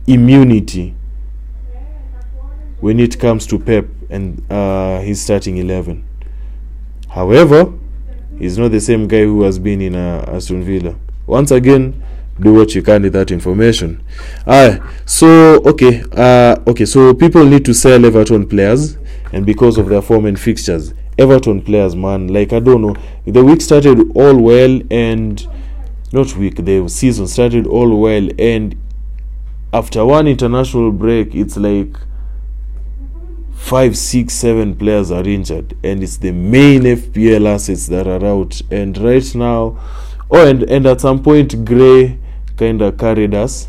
immunity 0.07 0.95
when 2.79 2.99
it 2.99 3.19
comes 3.19 3.45
to 3.45 3.59
Pep 3.59 3.85
and 4.15 4.51
uh, 4.51 5.01
his 5.01 5.21
starting 5.21 5.57
11. 5.57 6.03
However, 7.09 7.73
he's 8.39 8.57
not 8.57 8.71
the 8.71 8.79
same 8.79 9.07
guy 9.07 9.23
who 9.23 9.43
has 9.43 9.59
been 9.59 9.81
in 9.81 9.95
uh, 9.95 10.25
Aston 10.27 10.63
Villa. 10.63 10.95
Once 11.27 11.51
again, 11.51 12.01
do 12.39 12.53
what 12.53 12.75
you 12.75 12.81
can 12.81 13.03
with 13.03 13.13
that 13.13 13.31
information. 13.31 14.03
Alright, 14.47 14.81
so 15.05 15.27
okay, 15.65 16.03
uh, 16.13 16.57
okay, 16.67 16.85
so 16.85 17.13
people 17.13 17.45
need 17.45 17.65
to 17.65 17.73
sell 17.73 18.03
Everton 18.05 18.47
players, 18.47 18.97
and 19.31 19.45
because 19.45 19.77
of 19.77 19.89
their 19.89 20.01
form 20.01 20.25
and 20.25 20.39
fixtures, 20.39 20.93
Everton 21.17 21.61
players, 21.61 21.95
man, 21.95 22.27
like 22.27 22.53
I 22.53 22.59
don't 22.59 22.81
know, 22.81 22.95
the 23.25 23.43
week 23.43 23.61
started 23.61 23.99
all 24.15 24.37
well, 24.37 24.81
and 24.91 25.47
not 26.11 26.35
week, 26.35 26.57
the 26.57 26.87
season 26.89 27.27
started 27.27 27.67
all 27.67 27.99
well, 27.99 28.29
and 28.37 28.75
after 29.73 30.05
one 30.05 30.27
international 30.27 30.91
break, 30.91 31.33
it's 31.35 31.57
like 31.57 31.95
five, 33.65 33.97
six, 33.97 34.35
seven 34.35 34.75
players 34.75 35.09
are 35.09 35.27
injured, 35.27 35.75
and 35.83 36.03
it's 36.03 36.17
the 36.17 36.31
main 36.31 36.83
FPL 36.83 37.47
assets 37.47 37.87
that 37.87 38.05
are 38.07 38.23
out. 38.23 38.61
And 38.69 38.95
right 38.99 39.33
now, 39.33 39.79
oh, 40.29 40.47
and 40.47 40.61
and 40.69 40.85
at 40.85 41.01
some 41.01 41.23
point, 41.23 41.65
Gray 41.65 42.19
kind 42.57 42.83
of 42.83 42.99
carried 42.99 43.33
us, 43.33 43.67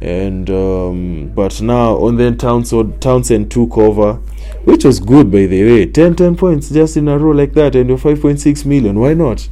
and 0.00 0.48
um, 0.48 1.32
but 1.34 1.60
now 1.60 1.96
on 1.96 2.16
then 2.18 2.38
Townsend 2.38 3.02
Townsend 3.02 3.50
took 3.50 3.76
over, 3.76 4.14
which 4.62 4.84
was 4.84 5.00
good 5.00 5.32
by 5.32 5.46
the 5.46 5.64
way. 5.64 5.86
10, 5.86 6.14
10 6.14 6.36
points 6.36 6.70
just 6.70 6.96
in 6.96 7.08
a 7.08 7.18
row 7.18 7.32
like 7.32 7.54
that, 7.54 7.74
and 7.74 7.88
you're 7.88 7.98
five 7.98 8.20
point 8.20 8.38
six 8.38 8.64
million. 8.64 9.00
Why 9.00 9.12
not? 9.12 9.48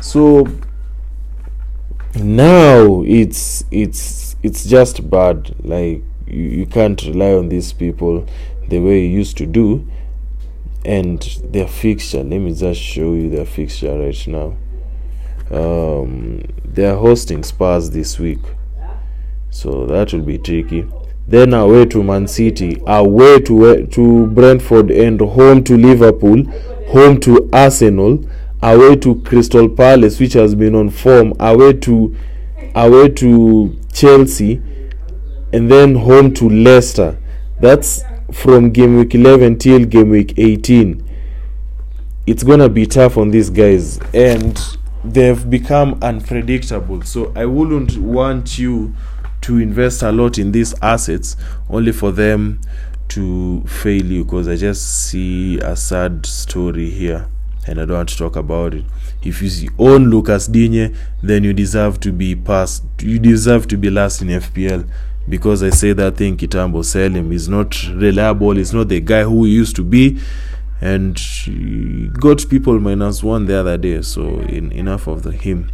So 0.00 0.48
now 2.14 3.02
it's 3.06 3.64
it's 3.70 4.36
it's 4.42 4.64
just 4.64 5.10
bad 5.10 5.54
like 5.62 6.02
you, 6.30 6.42
you 6.42 6.66
can't 6.66 7.00
rely 7.02 7.32
on 7.32 7.48
these 7.48 7.72
people 7.72 8.26
the 8.68 8.78
way 8.80 9.00
you 9.04 9.08
used 9.18 9.36
to 9.38 9.46
do. 9.46 9.88
And 10.84 11.20
their 11.44 11.68
fixture 11.68 12.22
let 12.22 12.38
me 12.38 12.54
just 12.54 12.80
show 12.80 13.14
you 13.14 13.28
their 13.30 13.44
fixture 13.44 13.98
right 13.98 14.26
now. 14.26 14.56
Um, 15.50 16.42
they 16.64 16.86
are 16.86 16.96
hosting 16.96 17.42
Spurs 17.42 17.90
this 17.90 18.18
week. 18.18 18.40
So 19.50 19.86
that 19.86 20.12
will 20.12 20.22
be 20.22 20.38
tricky. 20.38 20.86
Then 21.26 21.52
away 21.52 21.84
to 21.86 22.02
Man 22.02 22.26
City 22.26 22.82
away 22.86 23.40
to 23.40 23.86
to 23.86 24.26
Brentford 24.28 24.90
and 24.90 25.20
home 25.20 25.62
to 25.64 25.76
Liverpool 25.76 26.44
home 26.88 27.20
to 27.20 27.50
Arsenal 27.52 28.24
away 28.62 28.96
to 28.96 29.20
Crystal 29.22 29.68
Palace 29.68 30.18
which 30.18 30.32
has 30.32 30.54
been 30.54 30.74
on 30.74 30.88
form 30.88 31.34
away 31.38 31.74
to 31.74 32.16
away 32.74 33.10
to 33.10 33.78
Chelsea 33.92 34.62
and 35.52 35.70
then 35.70 35.94
home 35.94 36.32
to 36.34 36.48
Leicester. 36.48 37.18
That's 37.60 38.02
from 38.32 38.70
game 38.70 38.96
week 38.96 39.14
11 39.14 39.58
till 39.58 39.84
game 39.84 40.10
week 40.10 40.34
18. 40.36 41.04
It's 42.26 42.42
gonna 42.42 42.68
be 42.68 42.86
tough 42.86 43.16
on 43.16 43.30
these 43.30 43.50
guys, 43.50 43.98
and 44.12 44.60
they've 45.02 45.48
become 45.48 45.98
unpredictable. 46.02 47.02
So 47.02 47.32
I 47.34 47.46
wouldn't 47.46 47.96
want 47.96 48.58
you 48.58 48.94
to 49.42 49.58
invest 49.58 50.02
a 50.02 50.12
lot 50.12 50.38
in 50.38 50.52
these 50.52 50.74
assets 50.82 51.36
only 51.70 51.92
for 51.92 52.12
them 52.12 52.60
to 53.08 53.62
fail 53.62 54.04
you 54.04 54.24
because 54.24 54.48
I 54.48 54.56
just 54.56 55.06
see 55.06 55.58
a 55.60 55.74
sad 55.74 56.26
story 56.26 56.90
here 56.90 57.28
and 57.66 57.80
I 57.80 57.84
don't 57.84 57.96
want 57.96 58.08
to 58.10 58.16
talk 58.16 58.36
about 58.36 58.74
it. 58.74 58.84
If 59.22 59.42
you 59.42 59.70
own 59.78 60.10
Lucas 60.10 60.46
Digne, 60.46 60.94
then 61.22 61.44
you 61.44 61.52
deserve 61.52 62.00
to 62.00 62.12
be 62.12 62.34
passed. 62.34 62.84
You 63.00 63.18
deserve 63.18 63.68
to 63.68 63.76
be 63.76 63.90
last 63.90 64.22
in 64.22 64.28
FPL 64.28 64.88
because 65.28 65.62
I 65.62 65.70
say 65.70 65.92
that 65.92 66.16
thing 66.16 66.36
Kitambo 66.36 66.84
sell 66.84 67.10
him. 67.10 67.30
He's 67.30 67.48
not 67.48 67.76
reliable. 67.88 68.52
He's 68.52 68.72
not 68.72 68.88
the 68.88 69.00
guy 69.00 69.22
who 69.22 69.44
he 69.44 69.52
used 69.52 69.76
to 69.76 69.84
be, 69.84 70.18
and 70.80 71.16
got 72.18 72.48
people 72.48 72.78
minus 72.80 73.22
one 73.22 73.46
the 73.46 73.56
other 73.58 73.76
day. 73.76 74.02
So 74.02 74.40
in, 74.40 74.72
enough 74.72 75.06
of 75.06 75.22
the 75.22 75.32
him. 75.32 75.70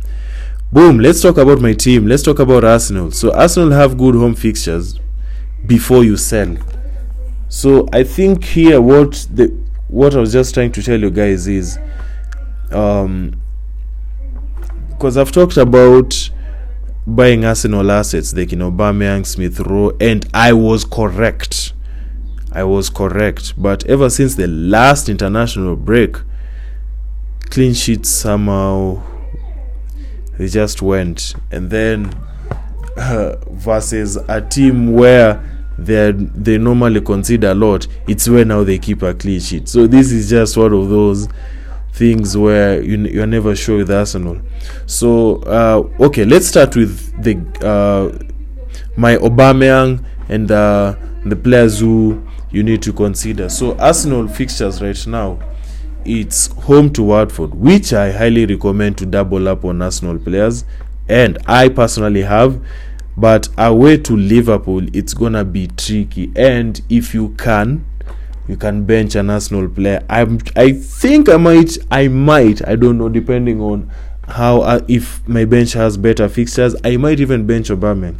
Boom. 0.72 0.98
Let's 0.98 1.22
talk 1.22 1.36
about 1.38 1.60
my 1.60 1.72
team. 1.72 2.06
Let's 2.06 2.22
talk 2.22 2.38
about 2.38 2.64
Arsenal. 2.64 3.10
So 3.12 3.32
Arsenal 3.32 3.70
have 3.70 3.96
good 3.96 4.14
home 4.14 4.34
fixtures 4.34 4.98
before 5.66 6.04
you 6.04 6.16
sell. 6.16 6.56
So 7.48 7.88
I 7.92 8.02
think 8.02 8.44
here 8.44 8.80
what 8.80 9.26
the 9.32 9.56
what 9.88 10.14
I 10.14 10.18
was 10.18 10.32
just 10.32 10.54
trying 10.54 10.72
to 10.72 10.82
tell 10.82 10.98
you 10.98 11.10
guys 11.10 11.46
is 11.46 11.78
um 12.72 13.40
because 14.90 15.16
I've 15.16 15.30
talked 15.30 15.56
about 15.56 16.30
buying 17.06 17.44
Arsenal 17.44 17.90
assets 17.90 18.34
like 18.34 18.52
you 18.52 18.58
know 18.58 18.70
Aubameyang, 18.70 19.26
Smith 19.26 19.60
Rowe, 19.60 19.96
and 20.00 20.26
I 20.32 20.52
was 20.52 20.84
correct. 20.84 21.72
I 22.52 22.64
was 22.64 22.88
correct. 22.88 23.54
But 23.60 23.84
ever 23.86 24.08
since 24.10 24.36
the 24.36 24.46
last 24.46 25.08
international 25.08 25.76
break, 25.76 26.16
clean 27.50 27.74
sheets 27.74 28.08
somehow 28.08 29.02
they 30.38 30.48
just 30.48 30.82
went, 30.82 31.34
and 31.50 31.70
then 31.70 32.14
uh, 32.96 33.36
versus 33.50 34.16
a 34.28 34.40
team 34.40 34.92
where 34.92 35.50
they 35.76 36.12
they 36.12 36.58
normally 36.58 37.00
consider 37.00 37.48
a 37.50 37.54
lot, 37.54 37.86
it's 38.06 38.28
where 38.28 38.44
now 38.44 38.64
they 38.64 38.78
keep 38.78 39.02
a 39.02 39.14
clean 39.14 39.40
sheet. 39.40 39.68
So 39.68 39.86
this 39.86 40.12
is 40.12 40.30
just 40.30 40.56
one 40.56 40.72
of 40.72 40.88
those 40.88 41.28
things 41.94 42.36
where 42.36 42.82
you 42.82 42.98
you're 42.98 43.26
never 43.26 43.54
sure 43.54 43.78
with 43.78 43.90
Arsenal. 43.90 44.40
So 44.86 45.36
uh, 45.46 46.04
okay, 46.06 46.24
let's 46.24 46.46
start 46.46 46.74
with 46.74 47.22
the 47.22 47.36
uh, 47.64 48.18
my 48.96 49.16
Aubameyang 49.16 50.04
and 50.28 50.50
uh, 50.50 50.96
the 51.24 51.36
players 51.36 51.78
who 51.78 52.26
you 52.50 52.62
need 52.64 52.82
to 52.82 52.92
consider. 52.92 53.48
So 53.48 53.76
Arsenal 53.78 54.26
fixtures 54.26 54.82
right 54.82 55.06
now, 55.06 55.38
it's 56.04 56.48
home 56.64 56.92
to 56.94 57.02
Watford, 57.04 57.54
which 57.54 57.92
I 57.92 58.10
highly 58.10 58.44
recommend 58.44 58.98
to 58.98 59.06
double 59.06 59.48
up 59.48 59.64
on 59.64 59.80
Arsenal 59.80 60.18
players, 60.18 60.64
and 61.08 61.38
I 61.46 61.68
personally 61.68 62.22
have. 62.22 62.60
But 63.16 63.48
away 63.56 63.98
to 63.98 64.16
Liverpool, 64.16 64.84
it's 64.92 65.14
gonna 65.14 65.44
be 65.44 65.68
tricky, 65.68 66.32
and 66.34 66.80
if 66.88 67.14
you 67.14 67.28
can, 67.38 67.84
you 68.46 68.56
can 68.56 68.84
bench 68.84 69.14
an 69.14 69.30
Arsenal 69.30 69.68
player. 69.68 70.04
I'm 70.08 70.38
I 70.56 70.72
think 70.72 71.28
I 71.28 71.36
might 71.36 71.76
I 71.90 72.08
might 72.08 72.66
I 72.66 72.76
don't 72.76 72.98
know 72.98 73.08
depending 73.08 73.60
on 73.60 73.90
how 74.28 74.60
uh, 74.62 74.80
if 74.88 75.26
my 75.28 75.44
bench 75.44 75.72
has 75.72 75.96
better 75.96 76.28
fixtures. 76.28 76.74
I 76.84 76.96
might 76.96 77.20
even 77.20 77.46
bench 77.46 77.68
Aubameyang 77.68 78.18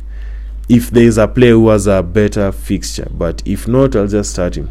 if 0.69 0.91
there 0.91 1.05
is 1.05 1.19
a 1.19 1.29
player 1.29 1.53
who 1.53 1.69
has 1.69 1.87
a 1.87 2.03
better 2.03 2.51
fixture. 2.53 3.09
But 3.11 3.43
if 3.47 3.69
not 3.69 3.95
I'll 3.97 4.07
just 4.07 4.31
start 4.31 4.57
him. 4.57 4.71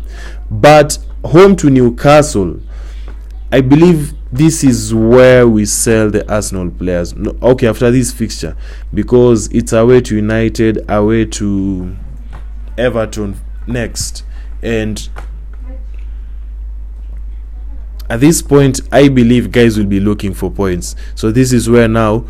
But 0.50 0.98
home 1.24 1.56
to 1.58 1.70
Newcastle 1.70 2.60
I 3.54 3.62
believe 3.62 4.14
this 4.32 4.64
is 4.64 4.96
where 4.96 5.48
we 5.48 5.66
sell 5.66 6.10
the 6.10 6.28
Arsenal 6.34 6.72
players. 6.72 7.14
No, 7.16 7.38
okay 7.40 7.68
after 7.68 7.92
this 7.92 8.12
fixture 8.12 8.58
because 8.92 9.48
it's 9.52 9.74
away 9.74 10.02
to 10.02 10.16
United 10.16 10.84
away 10.90 11.26
to 11.26 11.96
Everton 12.76 13.40
next. 13.68 14.24
And 14.64 15.08
at 18.14 18.20
this 18.20 18.44
point 18.44 18.80
i 18.92 19.10
believe 19.10 19.52
guys 19.52 19.76
will 19.76 19.88
be 19.88 20.00
looking 20.00 20.36
for 20.36 20.52
points. 20.52 20.96
So 21.16 21.32
this 21.32 21.52
is 21.52 21.68
where 21.68 21.88
now 21.88 22.26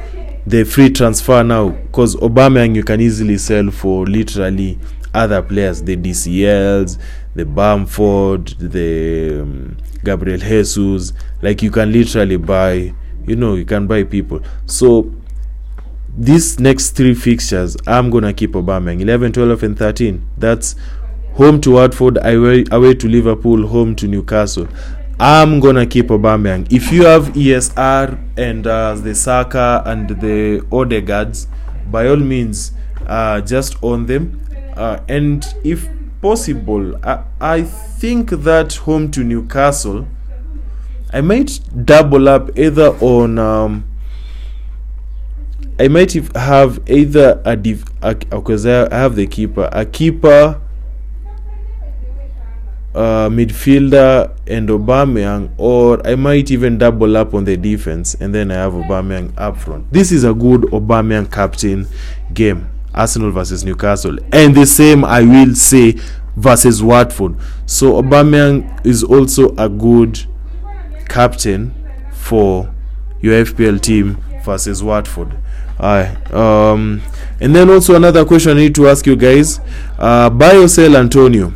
the 0.48 0.64
free 0.64 0.90
transfer 0.90 1.44
now 1.44 1.70
because 1.72 2.16
Aubameyang 2.16 2.74
you 2.74 2.84
can 2.84 3.02
easily 3.02 3.38
sell 3.38 3.70
for 3.70 4.06
literally 4.06 4.80
other 5.14 5.42
players 5.42 5.84
the 5.84 5.98
DCLs 5.98 6.98
the 7.36 7.46
Bamford 7.46 8.48
the 8.60 9.42
um, 9.42 9.78
Gabriel 10.06 10.40
Jesus. 10.40 11.12
Like 11.42 11.62
you 11.62 11.70
can 11.70 11.92
literally 11.92 12.38
buy 12.38 12.94
you 13.28 13.36
know 13.36 13.56
you 13.56 13.66
can 13.66 13.86
buy 13.86 14.06
people. 14.06 14.42
So 14.66 15.14
these 16.18 16.62
next 16.62 16.92
three 16.92 17.14
fixtures 17.14 17.76
I'm 17.86 18.10
gonna 18.10 18.32
keep 18.32 18.54
Aubameyang 18.54 19.02
11 19.02 19.34
12 19.34 19.64
and 19.64 19.78
13 19.78 20.26
that's 20.38 20.78
home 21.34 21.60
to 21.60 21.72
Watford 21.72 22.20
away, 22.24 22.64
away 22.72 22.94
to 22.94 23.10
Liverpool 23.10 23.68
home 23.68 23.96
to 23.98 24.08
Newcastle 24.08 24.70
I'm 25.20 25.60
gonna 25.60 25.86
keep 25.86 26.08
Aubameyang. 26.08 26.72
If 26.72 26.92
you 26.92 27.06
have 27.06 27.34
ESR 27.34 28.20
and 28.38 28.68
uh, 28.68 28.96
the 28.96 29.14
Saka 29.16 29.84
and 29.86 30.10
the 30.10 30.62
Odegaards, 30.72 31.48
by 31.92 32.08
all 32.08 32.18
means, 32.18 32.72
uh, 33.08 33.42
just 33.42 33.76
own 33.84 34.06
them. 34.08 34.42
Uh, 34.76 35.00
and 35.08 35.46
if 35.64 35.88
possible. 36.24 36.96
I, 37.06 37.24
I 37.40 37.62
think 37.62 38.32
that 38.32 38.74
home 38.88 39.12
to 39.12 39.24
Newcastle, 39.24 40.08
I 41.12 41.22
might 41.22 41.60
double 41.86 42.28
up 42.28 42.58
either 42.58 42.90
on. 43.02 43.38
Um, 43.38 43.84
I 45.80 45.88
might 45.90 46.14
have 46.36 46.80
either 46.88 47.42
a 47.44 47.56
div 47.56 47.86
because 48.30 48.66
I 48.66 48.86
I 48.92 48.98
have 48.98 49.16
the 49.16 49.28
keeper, 49.28 49.70
a 49.72 49.86
keeper, 49.86 50.62
uh, 52.96 53.30
midfielder, 53.30 54.32
and 54.48 54.70
Aubameyang, 54.70 55.52
or 55.58 56.06
I 56.08 56.16
might 56.16 56.52
even 56.52 56.78
double 56.78 57.18
up 57.18 57.34
on 57.34 57.46
the 57.46 57.58
defense, 57.58 58.16
and 58.16 58.34
then 58.34 58.52
I 58.52 58.56
have 58.56 58.74
Aubameyang 58.74 59.34
up 59.38 59.58
front. 59.58 59.92
This 59.92 60.12
is 60.12 60.24
a 60.24 60.34
good 60.34 60.62
Aubameyang 60.64 61.32
captain 61.32 61.88
game. 62.34 62.70
Arsenal 62.94 63.32
versus 63.32 63.64
Newcastle, 63.64 64.18
and 64.32 64.54
the 64.56 64.66
same 64.66 65.04
I 65.04 65.24
will 65.24 65.56
say 65.56 65.96
versus 66.36 66.84
Watford. 66.84 67.36
So 67.66 68.02
Aubameyang 68.02 68.86
is 68.86 69.04
also 69.04 69.56
a 69.56 69.68
good 69.68 70.26
captain 71.10 71.74
for 72.12 72.72
your 73.22 73.44
FPL 73.46 73.82
team 73.82 74.18
versus 74.46 74.84
Watford. 74.84 75.36
Aye. 75.80 76.16
Um, 76.32 77.02
and 77.40 77.56
then 77.56 77.70
also 77.70 77.96
another 77.96 78.26
question 78.26 78.52
I 78.58 78.62
need 78.62 78.76
to 78.76 78.88
ask 78.88 79.06
you 79.08 79.16
guys: 79.16 79.60
uh, 79.98 80.30
buy 80.30 80.56
or 80.56 80.68
sell 80.68 80.96
Antonio? 80.96 81.52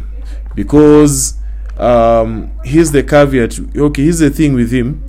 Because 0.57 1.35
um, 1.77 2.51
here's 2.63 2.91
the 2.91 3.03
caveat. 3.03 3.59
Okay, 3.77 4.03
here's 4.03 4.17
the 4.17 4.31
thing 4.31 4.55
with 4.55 4.71
him. 4.71 5.03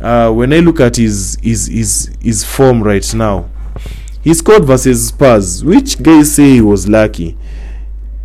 Uh, 0.00 0.32
when 0.32 0.54
I 0.54 0.60
look 0.60 0.80
at 0.80 0.96
his 0.96 1.36
his 1.42 1.66
his 1.66 2.10
his 2.20 2.44
form 2.44 2.82
right 2.82 3.14
now, 3.14 3.50
he 4.22 4.32
scored 4.32 4.64
versus 4.64 5.08
Spurs, 5.08 5.62
which 5.62 6.02
guys 6.02 6.34
say 6.34 6.54
he 6.54 6.60
was 6.62 6.88
lucky, 6.88 7.36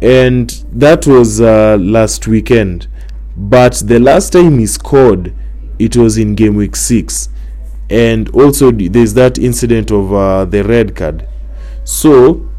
and 0.01 0.49
that 0.71 1.05
was 1.05 1.41
uh, 1.41 1.77
last 1.77 2.25
weekend. 2.25 2.87
But 3.35 3.83
the 3.85 3.99
last 3.99 4.31
time 4.31 4.57
he 4.57 4.65
scored, 4.65 5.33
it 5.77 5.97
was 5.97 6.17
in 6.17 6.35
game 6.35 6.55
week 6.55 6.77
six, 6.77 7.27
and 7.89 8.29
also 8.29 8.71
there's 8.71 9.13
that 9.15 9.37
incident 9.37 9.91
of 9.91 10.13
uh, 10.13 10.45
the 10.45 10.63
red 10.63 10.95
card. 10.95 11.27
So 11.83 12.49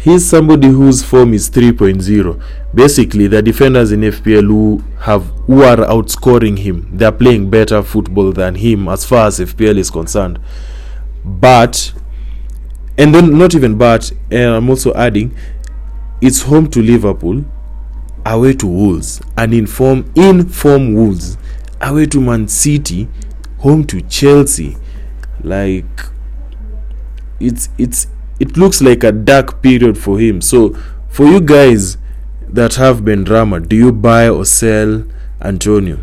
he's 0.00 0.28
somebody 0.28 0.68
whose 0.68 1.02
form 1.02 1.34
is 1.34 1.50
3.0 1.50 2.42
basically 2.74 3.26
the 3.26 3.42
defenders 3.42 3.92
in 3.92 4.00
fpl 4.00 4.46
who 4.46 4.82
have 5.00 5.24
who 5.46 5.62
are 5.62 5.76
outscoring 5.76 6.58
him 6.58 6.88
they're 6.92 7.12
playing 7.12 7.50
better 7.50 7.82
football 7.82 8.32
than 8.32 8.54
him 8.54 8.88
as 8.88 9.04
far 9.04 9.26
as 9.26 9.40
fpl 9.40 9.76
is 9.76 9.90
concerned. 9.90 10.38
But 11.24 11.92
and 12.96 13.14
then 13.14 13.38
not 13.38 13.54
even 13.54 13.78
but 13.78 14.12
and 14.30 14.50
i'm 14.54 14.68
also 14.68 14.92
adding 14.94 15.34
it's 16.20 16.42
home 16.42 16.68
to 16.70 16.82
liverpool 16.82 17.44
away 18.26 18.52
to 18.52 18.66
wolves 18.66 19.20
and 19.36 19.54
in 19.54 19.66
form 19.66 20.10
in 20.14 20.48
form 20.48 20.94
wolves 20.94 21.38
away 21.80 22.06
to 22.06 22.20
man 22.20 22.48
city 22.48 23.08
home 23.58 23.84
to 23.84 24.00
chelsea. 24.02 24.76
Like 25.42 25.86
it's 27.40 27.68
it's 27.78 28.08
it 28.40 28.56
looks 28.56 28.80
like 28.80 29.04
a 29.04 29.12
dark 29.12 29.62
period 29.62 29.98
for 29.98 30.18
him. 30.18 30.40
So 30.40 30.74
for 31.08 31.26
you 31.26 31.40
guys 31.40 31.96
that 32.42 32.74
have 32.74 33.04
been 33.04 33.24
drama, 33.24 33.60
do 33.60 33.76
you 33.76 33.92
buy 33.92 34.28
or 34.28 34.44
sell 34.44 35.04
Antonio? 35.40 35.98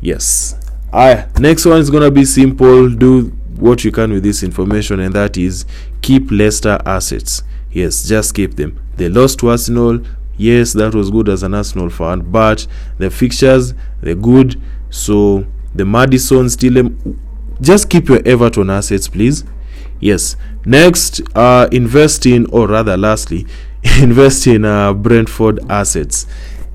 Yes. 0.00 0.58
Alright, 0.92 1.38
next 1.38 1.64
one 1.64 1.80
is 1.80 1.90
gonna 1.90 2.10
be 2.10 2.24
simple. 2.24 2.88
Do 2.90 3.32
what 3.56 3.84
you 3.84 3.92
can 3.92 4.12
with 4.12 4.22
this 4.22 4.42
information, 4.42 5.00
and 5.00 5.14
that 5.14 5.38
is 5.38 5.64
keep 6.02 6.30
Leicester 6.30 6.78
assets. 6.84 7.42
Yes, 7.70 8.06
just 8.06 8.34
keep 8.34 8.56
them. 8.56 8.78
They 8.96 9.08
lost 9.08 9.38
to 9.40 9.48
Arsenal. 9.50 10.00
Yes, 10.36 10.72
that 10.74 10.94
was 10.94 11.10
good 11.10 11.28
as 11.28 11.42
an 11.42 11.54
Arsenal 11.54 11.88
fan, 11.88 12.20
but 12.30 12.66
the 12.98 13.10
fixtures 13.10 13.74
they're 14.00 14.14
good. 14.14 14.60
So 14.90 15.46
the 15.74 15.84
Maddison 15.84 16.50
still 16.50 16.94
just 17.60 17.88
keep 17.88 18.08
your 18.08 18.20
Everton 18.26 18.68
assets, 18.68 19.08
please. 19.08 19.44
Yes. 20.00 20.36
Next, 20.64 21.20
uh, 21.34 21.68
invest 21.72 22.24
in, 22.26 22.46
or 22.46 22.68
rather, 22.68 22.96
lastly, 22.96 23.46
invest 24.00 24.46
in 24.46 24.64
uh, 24.64 24.92
Brentford 24.92 25.58
assets, 25.70 26.26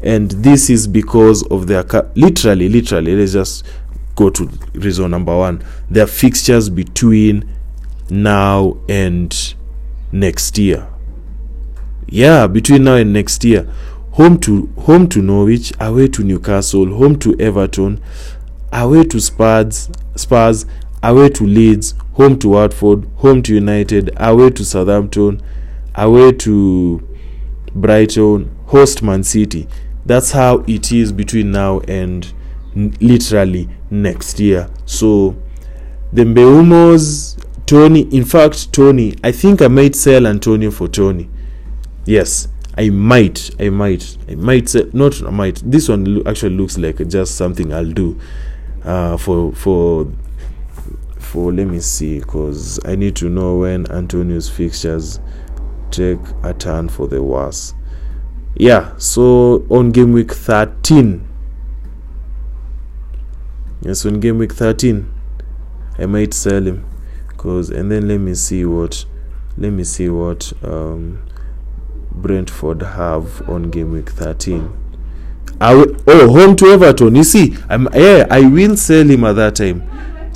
and 0.04 0.32
this 0.32 0.70
is 0.70 0.88
because 0.88 1.46
of 1.48 1.68
their 1.68 1.84
literally, 2.16 2.70
literally. 2.70 3.16
Let's 3.16 3.34
just 3.34 3.66
go 4.16 4.30
to 4.30 4.46
reason 4.74 5.12
number 5.12 5.36
one: 5.36 5.64
their 5.90 6.08
fixtures 6.08 6.70
between 6.70 7.50
now 8.10 8.78
and 8.90 9.56
next 10.12 10.58
year. 10.58 10.88
Yeah, 12.08 12.48
between 12.48 12.84
now 12.84 12.96
and 12.96 13.14
next 13.14 13.44
year. 13.44 13.72
Home 14.12 14.40
to 14.40 14.68
home 14.80 15.08
to 15.10 15.22
Norwich, 15.22 15.72
away 15.80 16.08
to 16.10 16.24
Newcastle, 16.24 16.98
home 16.98 17.20
to 17.20 17.40
Everton, 17.40 18.02
away 18.74 19.04
to 19.06 19.20
Spurs, 19.22 19.90
Spurs, 20.16 20.66
away 21.04 21.30
to 21.30 21.44
Leeds, 21.44 21.94
home 22.14 22.38
to 22.40 22.50
Watford, 22.50 23.08
home 23.18 23.42
to 23.44 23.54
United, 23.54 24.12
away 24.18 24.50
to 24.52 24.66
Southampton, 24.66 25.42
away 25.96 26.32
to 26.34 27.08
Brighton, 27.74 28.56
host 28.68 29.04
Man 29.04 29.24
City. 29.24 29.68
That's 30.06 30.32
how 30.32 30.64
it 30.68 30.92
is 30.92 31.12
between 31.12 31.52
now 31.52 31.80
and 31.82 32.32
n- 32.76 32.96
literally 33.02 33.70
next 33.90 34.40
year. 34.40 34.70
So 34.86 35.36
the 36.14 36.24
Mbeumos, 36.24 37.44
Toney, 37.66 38.02
in 38.16 38.24
fact, 38.26 38.72
Toney, 38.74 39.16
I 39.24 39.32
think 39.32 39.62
I 39.62 39.68
might 39.68 39.96
sell 39.96 40.26
Antonio 40.26 40.72
for 40.72 40.88
Toney. 40.88 41.30
Yes, 42.06 42.48
I 42.78 42.90
might, 42.90 43.52
I 43.60 43.70
might, 43.70 44.18
I 44.30 44.36
might 44.36 44.70
sell, 44.70 44.86
not 44.94 45.22
I 45.24 45.30
might. 45.30 45.62
This 45.66 45.90
one 45.90 46.06
lo- 46.06 46.24
actually 46.26 46.56
looks 46.56 46.78
like 46.78 47.06
just 47.08 47.36
something 47.36 47.74
I'll 47.74 47.92
do 47.92 48.20
uh, 48.86 49.18
for 49.18 49.52
for 49.54 50.08
for 51.28 51.52
let 51.52 51.68
me 51.68 51.80
see 51.80 52.20
because 52.20 52.80
I 52.86 52.96
need 52.96 53.16
to 53.18 53.30
know 53.30 53.58
when 53.58 53.86
Antonio's 53.92 54.50
fixtures 54.50 55.20
take 55.92 56.20
a 56.44 56.54
turn 56.54 56.90
for 56.90 57.08
the 57.08 57.22
worse. 57.22 57.74
Yeah, 58.56 58.98
so 58.98 59.66
on 59.70 59.92
game 59.92 60.14
week 60.14 60.32
13. 60.32 61.28
Yes, 63.82 64.06
on 64.06 64.20
game 64.20 64.40
week 64.40 64.54
13, 64.54 65.12
I 66.00 66.06
might 66.06 66.34
sell 66.34 66.66
him 66.66 66.88
because 67.28 67.70
and 67.70 67.92
then 67.92 68.08
let 68.08 68.20
me 68.20 68.34
see 68.34 68.66
what 68.66 69.06
let 69.58 69.72
me 69.72 69.84
see 69.84 70.10
what 70.10 70.54
um 70.64 71.24
Brentford 72.12 72.82
have 72.82 73.48
on 73.48 73.70
game 73.70 73.92
week 73.92 74.10
13. 74.10 74.86
I 75.60 75.74
will, 75.74 75.96
oh, 76.08 76.30
home 76.32 76.56
to 76.58 76.68
Everton. 76.68 77.16
You 77.16 77.24
see, 77.24 77.58
I'm 77.70 77.88
yeah, 77.94 78.28
I 78.30 78.42
will 78.42 78.78
sell 78.78 79.10
him 79.10 79.24
at 79.24 79.34
that 79.34 79.56
time, 79.56 79.88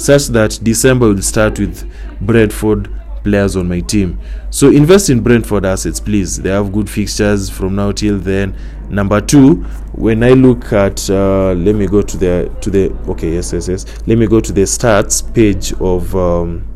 such 0.02 0.28
that 0.28 0.60
December 0.64 1.08
will 1.08 1.22
start 1.22 1.60
with 1.60 1.90
Brentford 2.22 2.90
players 3.24 3.56
on 3.56 3.68
my 3.68 3.80
team. 3.82 4.20
So 4.50 4.70
invest 4.70 5.10
in 5.10 5.22
Brentford 5.22 5.66
assets, 5.66 6.00
please. 6.00 6.42
They 6.42 6.50
have 6.50 6.72
good 6.72 6.90
fixtures 6.90 7.50
from 7.50 7.76
now 7.76 7.92
till 7.92 8.18
then. 8.18 8.56
Number 8.90 9.22
two, 9.22 9.56
when 9.94 10.24
I 10.24 10.32
look 10.32 10.74
at, 10.74 11.10
uh, 11.10 11.54
let 11.54 11.76
me 11.76 11.88
go 11.88 12.02
to 12.02 12.18
the 12.18 12.52
to 12.62 12.70
the 12.70 12.92
okay, 13.10 13.34
yes, 13.34 13.54
yes, 13.54 13.68
yes. 13.68 13.86
Let 14.08 14.18
me 14.18 14.28
go 14.28 14.40
to 14.40 14.52
the 14.52 14.64
stats 14.64 15.22
page 15.34 15.74
of 15.74 16.16
um, 16.16 16.68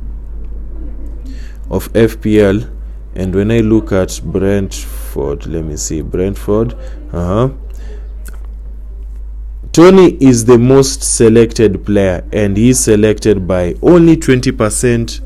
of 1.69 1.91
FPL, 1.93 2.71
and 3.15 3.33
when 3.33 3.51
I 3.51 3.59
look 3.59 3.91
at 3.91 4.21
Brentford, 4.23 5.47
let 5.47 5.63
me 5.63 5.77
see 5.77 6.01
Brentford. 6.01 6.73
Uh 7.11 7.47
huh. 7.47 7.49
Toney 9.75 10.15
is 10.21 10.45
the 10.45 10.57
most 10.57 11.03
selected 11.03 11.85
player, 11.85 12.25
and 12.31 12.55
he's 12.55 12.79
selected 12.79 13.45
by 13.45 13.75
only 13.81 14.15
20% 14.15 15.19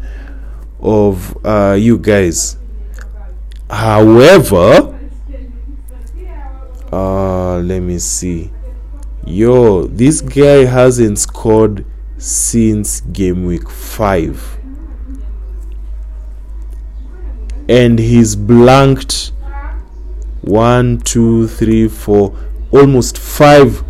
of 0.79 1.45
uh, 1.45 1.73
you 1.73 1.99
guys. 1.99 2.57
However, 3.69 4.99
uh, 6.91 7.59
let 7.59 7.79
me 7.81 7.99
see. 7.99 8.51
Yo, 9.23 9.83
this 9.85 10.19
guy 10.21 10.65
hasn't 10.65 11.19
scored 11.19 11.85
since 12.17 13.01
game 13.01 13.45
week 13.45 13.69
5. 13.69 14.57
And 17.69 17.99
he's 17.99 18.35
blanked 18.35 19.31
one, 20.41 21.01
two, 21.01 21.47
three, 21.47 21.87
four, 21.87 22.35
almost 22.71 23.19
five 23.19 23.83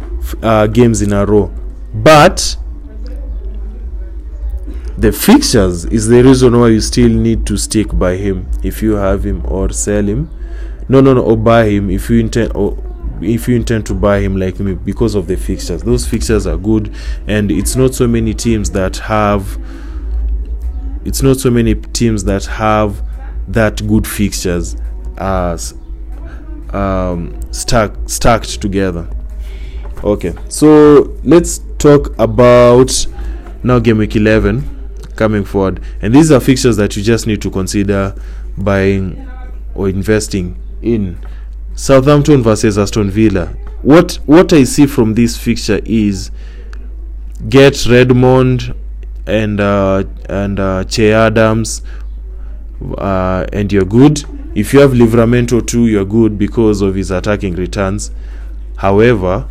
uh, 0.44 0.68
games 0.68 1.02
in 1.02 1.14
a 1.14 1.26
row. 1.26 1.52
But 1.94 2.58
the 4.98 5.12
fixtures 5.12 5.86
is 5.86 6.08
the 6.08 6.22
reason 6.24 6.60
why 6.60 6.68
you 6.68 6.82
still 6.82 7.10
need 7.10 7.46
to 7.48 7.58
stick 7.58 7.98
by 7.98 8.18
him 8.18 8.50
if 8.64 8.82
you 8.82 8.96
have 8.96 9.26
him 9.26 9.46
or 9.46 9.72
sell 9.72 10.06
him. 10.06 10.30
No, 10.90 11.02
no, 11.02 11.14
no, 11.14 11.22
or 11.22 11.38
buy 11.38 11.70
him 11.70 11.90
if 11.90 12.10
you 12.10 12.20
intend 12.20 12.52
or 12.54 12.78
if 13.22 13.48
you 13.48 13.56
intend 13.56 13.86
to 13.86 13.94
buy 13.94 14.20
him 14.20 14.36
like 14.38 14.60
me 14.60 14.74
because 14.74 15.16
of 15.16 15.28
the 15.28 15.38
fixtures. 15.38 15.84
Those 15.84 16.06
fixtures 16.06 16.48
are 16.48 16.58
good, 16.58 16.94
and 17.28 17.52
it's 17.52 17.76
not 17.76 17.96
so 17.96 18.08
many 18.08 18.34
teams 18.34 18.72
that 18.72 18.98
have. 18.98 19.58
It's 21.06 21.22
not 21.22 21.38
so 21.38 21.50
many 21.50 21.76
teams 21.76 22.26
that 22.26 22.46
have 22.46 23.02
that 23.48 23.88
good 23.88 24.06
fixtures 24.06 24.76
as 25.18 25.74
um, 26.74 27.40
stack, 27.52 27.92
stacked 28.06 28.62
together. 28.62 29.10
Okay, 30.04 30.34
so 30.48 31.14
let's 31.26 31.60
talk 31.78 32.18
about 32.18 33.06
now 33.64 33.80
game 33.80 33.98
week 33.98 34.16
11 34.16 34.64
coming 35.18 35.44
forward, 35.44 35.82
and 36.02 36.16
these 36.16 36.32
are 36.32 36.40
fixtures 36.40 36.78
that 36.78 36.96
you 36.96 37.04
just 37.04 37.28
need 37.28 37.42
to 37.42 37.52
consider 37.52 38.16
buying 38.58 39.30
or 39.76 39.90
investing 39.90 40.58
in. 40.82 41.20
Southampton 41.76 42.42
versus 42.42 42.78
Aston 42.78 43.10
Villa. 43.12 43.48
What 43.82 44.20
what 44.26 44.54
I 44.54 44.64
see 44.64 44.86
from 44.86 45.16
this 45.16 45.36
fixture 45.38 45.82
is 45.84 46.32
get 47.50 47.86
Redmond 47.86 48.74
and 49.28 49.60
uh, 49.60 50.06
and 50.30 50.62
uh, 50.62 50.86
Che 50.86 51.12
Adams, 51.12 51.82
uh, 52.98 53.46
and 53.52 53.70
you're 53.70 53.84
good. 53.84 54.24
If 54.56 54.74
you 54.74 54.80
have 54.80 54.92
Livramento 54.92 55.66
too, 55.68 55.88
you're 55.88 56.06
good 56.06 56.38
because 56.38 56.82
of 56.82 56.96
his 56.96 57.12
attacking 57.12 57.56
returns. 57.56 58.12
However, 58.78 59.50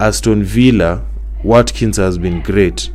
Aston 0.00 0.44
Villa, 0.44 1.04
Watkins 1.42 1.96
has 1.96 2.18
been 2.18 2.42
great. 2.42 2.90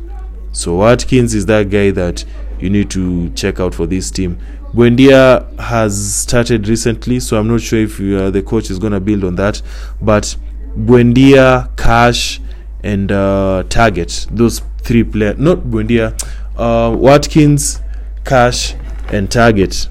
So 0.52 0.76
Watkins 0.76 1.34
is 1.34 1.46
that 1.46 1.70
guy 1.70 1.90
that 1.90 2.24
you 2.60 2.70
need 2.70 2.90
to 2.90 3.30
check 3.30 3.60
out 3.60 3.74
for 3.74 3.86
this 3.86 4.10
team. 4.10 4.38
Buendia 4.72 5.58
has 5.58 6.14
started 6.14 6.66
recently, 6.66 7.20
so 7.20 7.38
I'm 7.38 7.48
not 7.48 7.60
sure 7.60 7.80
if 7.80 8.00
uh, 8.00 8.30
the 8.30 8.42
coach 8.42 8.70
is 8.70 8.78
going 8.78 8.92
to 8.92 9.00
build 9.00 9.24
on 9.24 9.36
that. 9.36 9.62
But 10.00 10.36
Buendia, 10.76 11.76
Cash, 11.76 12.40
and 12.82 13.12
uh, 13.12 13.64
Targett, 13.68 14.26
those 14.30 14.60
three 14.78 15.04
players, 15.04 15.38
not 15.38 15.58
Buendia, 15.58 16.20
uh, 16.56 16.94
Watkins, 16.96 17.80
Cash, 18.24 18.74
and 19.12 19.28
Targett. 19.30 19.88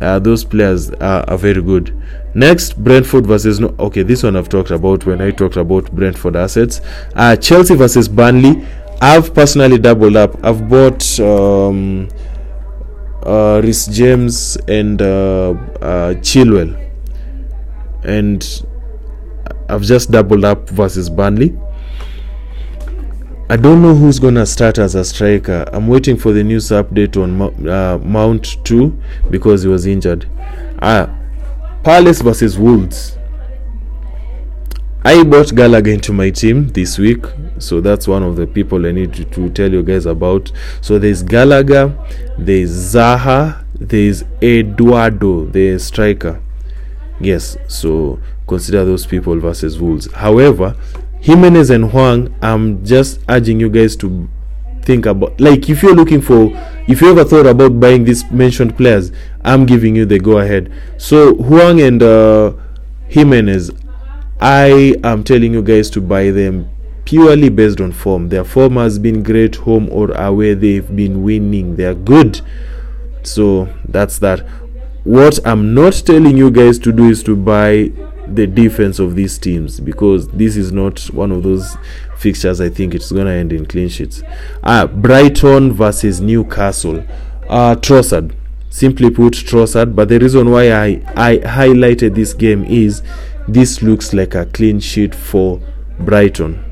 Uh, 0.00 0.18
those 0.18 0.44
players 0.44 0.90
are, 0.92 1.28
are 1.28 1.38
very 1.38 1.62
good. 1.62 1.94
Next, 2.34 2.82
Brentford 2.82 3.26
versus 3.26 3.60
no. 3.60 3.74
Okay, 3.78 4.02
this 4.02 4.22
one 4.22 4.36
I've 4.36 4.48
talked 4.48 4.70
about 4.72 5.06
when 5.06 5.20
I 5.20 5.30
talked 5.30 5.56
about 5.56 5.90
Brentford 5.92 6.34
assets. 6.34 6.80
Uh, 7.14 7.36
Chelsea 7.36 7.76
versus 7.76 8.08
Burnley. 8.08 8.66
I've 9.00 9.32
personally 9.34 9.78
doubled 9.78 10.16
up. 10.16 10.44
I've 10.44 10.68
bought 10.68 11.20
um, 11.20 12.08
uh, 13.24 13.60
Reece 13.62 13.86
James 13.86 14.56
and 14.68 15.00
uh, 15.00 15.50
uh, 15.80 16.14
Chilwell, 16.14 16.74
and 18.02 18.64
I've 19.68 19.82
just 19.82 20.10
doubled 20.10 20.44
up 20.44 20.68
versus 20.70 21.08
Burnley. 21.08 21.56
I 23.48 23.56
don't 23.56 23.82
know 23.82 23.94
who's 23.94 24.18
gonna 24.18 24.46
start 24.46 24.78
as 24.78 24.94
a 24.94 25.04
striker. 25.04 25.66
I'm 25.72 25.86
waiting 25.86 26.16
for 26.16 26.32
the 26.32 26.42
news 26.42 26.70
update 26.70 27.16
on 27.22 27.68
uh, 27.68 27.98
Mount 27.98 28.56
2 28.64 28.98
because 29.30 29.62
he 29.62 29.68
was 29.68 29.86
injured. 29.86 30.26
Ah, 30.80 31.14
Palace 31.84 32.22
versus 32.22 32.58
Wolves. 32.58 33.18
I 35.04 35.22
bought 35.22 35.54
Gallagher 35.54 35.90
into 35.90 36.14
my 36.14 36.30
team 36.30 36.68
this 36.68 36.98
week, 36.98 37.26
so 37.58 37.82
that's 37.82 38.08
one 38.08 38.22
of 38.22 38.36
the 38.36 38.46
people 38.46 38.86
I 38.86 38.90
need 38.90 39.12
to, 39.12 39.24
to 39.26 39.50
tell 39.50 39.70
you 39.70 39.82
guys 39.82 40.06
about. 40.06 40.50
So 40.80 40.98
there's 40.98 41.22
Gallagher, 41.22 41.94
there's 42.38 42.70
Zaha, 42.70 43.66
there's 43.74 44.24
Edouard, 44.40 45.20
the 45.52 45.78
striker. 45.78 46.40
Yes, 47.20 47.58
so 47.68 48.18
consider 48.46 48.86
those 48.86 49.04
people 49.04 49.38
versus 49.38 49.78
Wolves. 49.78 50.10
However, 50.10 50.74
Jimenez 51.20 51.68
and 51.68 51.90
Hwang, 51.90 52.34
I'm 52.40 52.82
just 52.82 53.20
urging 53.28 53.60
you 53.60 53.68
guys 53.68 53.94
to 53.96 54.26
think 54.84 55.06
about 55.06 55.40
like 55.40 55.68
if 55.68 55.82
you're 55.82 55.94
looking 55.94 56.20
for 56.20 56.50
if 56.86 57.00
you 57.00 57.10
ever 57.10 57.24
thought 57.24 57.46
about 57.46 57.80
buying 57.80 58.04
these 58.04 58.30
mentioned 58.30 58.76
players, 58.76 59.10
I'm 59.44 59.66
giving 59.66 59.96
you 59.96 60.04
the 60.04 60.18
go 60.18 60.38
ahead. 60.38 60.72
So 60.98 61.34
Hwang 61.34 61.80
and 61.80 62.02
uh, 62.02 62.52
Jimenez, 63.08 63.70
I 64.40 64.94
am 65.02 65.24
telling 65.24 65.52
you 65.52 65.62
guys 65.62 65.88
to 65.90 66.00
buy 66.00 66.30
them 66.30 66.70
purely 67.04 67.48
based 67.48 67.80
on 67.80 67.92
form. 67.92 68.28
Their 68.28 68.44
form 68.44 68.76
has 68.76 68.98
been 68.98 69.22
great, 69.22 69.56
home 69.56 69.88
or 69.90 70.10
away. 70.12 70.54
They've 70.54 70.94
been 70.94 71.22
winning. 71.22 71.76
They're 71.76 71.94
good. 71.94 72.40
So 73.22 73.68
that's 73.88 74.18
that. 74.18 74.40
What 75.04 75.38
I'm 75.46 75.74
not 75.74 75.92
telling 75.94 76.36
you 76.36 76.50
guys 76.50 76.78
to 76.80 76.92
do 76.92 77.08
is 77.08 77.22
to 77.24 77.36
buy 77.36 77.92
the 78.26 78.46
defense 78.46 78.98
of 78.98 79.16
these 79.16 79.38
teams 79.38 79.80
because 79.80 80.28
this 80.28 80.56
is 80.56 80.72
not 80.72 80.98
one 81.12 81.30
of 81.30 81.42
those 81.42 81.76
fixtures 82.24 82.60
I 82.60 82.70
think 82.70 82.94
it's 82.94 83.12
gonna 83.12 83.32
end 83.42 83.52
in 83.52 83.66
clean 83.66 83.88
sheets. 83.88 84.22
Ah, 84.62 84.86
Brighton 84.86 85.72
versus 85.72 86.20
Newcastle. 86.20 87.04
Uh 87.48 87.74
Trossard. 87.76 88.34
Simply 88.70 89.10
put, 89.10 89.34
Trossard. 89.34 89.94
But 89.94 90.08
the 90.08 90.18
reason 90.18 90.50
why 90.50 90.72
I, 90.72 90.86
I 91.14 91.36
highlighted 91.38 92.14
this 92.14 92.32
game 92.32 92.64
is 92.64 93.02
this 93.46 93.82
looks 93.82 94.12
like 94.12 94.34
a 94.34 94.46
clean 94.46 94.80
sheet 94.80 95.14
for 95.14 95.60
Brighton. 96.00 96.64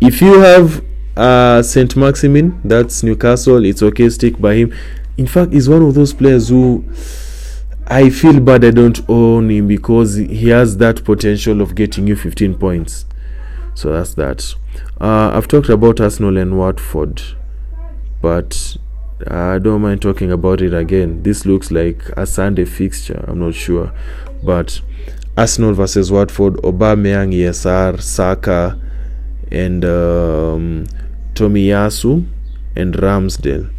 If 0.00 0.20
you 0.22 0.38
have 0.40 0.84
uh, 1.16 1.62
Saint 1.62 1.96
Maximin, 1.96 2.60
that's 2.64 3.02
Newcastle, 3.02 3.64
it's 3.64 3.82
okay, 3.82 4.08
stick 4.10 4.40
by 4.40 4.54
him. 4.54 4.74
In 5.16 5.26
fact, 5.26 5.52
he's 5.52 5.68
one 5.68 5.82
of 5.82 5.94
those 5.94 6.12
players 6.14 6.48
who 6.50 6.84
I 7.86 8.10
feel 8.10 8.38
bad 8.38 8.64
I 8.64 8.70
don't 8.70 9.00
own 9.10 9.50
him 9.50 9.66
because 9.66 10.14
he 10.14 10.50
has 10.50 10.76
that 10.76 11.04
potential 11.04 11.60
of 11.60 11.74
getting 11.74 12.06
you 12.06 12.14
15 12.14 12.54
points. 12.54 13.06
So 13.74 13.92
that's 13.92 14.14
that. 14.14 14.54
Uh, 15.00 15.30
I've 15.32 15.48
talked 15.48 15.68
about 15.68 16.00
Arsenal 16.00 16.36
and 16.36 16.58
Watford, 16.58 17.22
but 18.20 18.76
I 19.26 19.58
don't 19.58 19.82
mind 19.82 20.02
talking 20.02 20.32
about 20.32 20.60
it 20.60 20.74
again. 20.74 21.22
This 21.22 21.46
looks 21.46 21.70
like 21.70 22.08
a 22.16 22.26
Sunday 22.26 22.64
fixture. 22.64 23.24
I'm 23.28 23.38
not 23.38 23.54
sure, 23.54 23.92
but 24.42 24.80
Arsenal 25.36 25.72
versus 25.74 26.10
Watford, 26.10 26.54
Aubameyang, 26.56 27.32
ESR, 27.32 28.00
Saka, 28.00 28.78
and 29.50 29.84
um, 29.84 30.86
Tomiyasu 31.34 32.26
and 32.76 32.94
Ramsdale. 32.94 33.72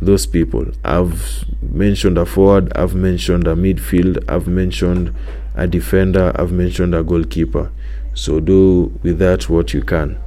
Those 0.00 0.26
people. 0.26 0.66
I've 0.84 1.46
mentioned 1.62 2.18
a 2.18 2.26
forward. 2.26 2.70
I've 2.76 2.94
mentioned 2.94 3.46
a 3.46 3.54
midfield. 3.54 4.22
I've 4.28 4.46
mentioned 4.46 5.14
a 5.54 5.66
defender. 5.66 6.32
I've 6.34 6.52
mentioned 6.52 6.94
a 6.94 7.02
goalkeeper. 7.02 7.72
So 8.16 8.40
do 8.40 8.98
with 9.02 9.18
that 9.18 9.48
what 9.48 9.74
you 9.74 9.82
can. 9.82 10.18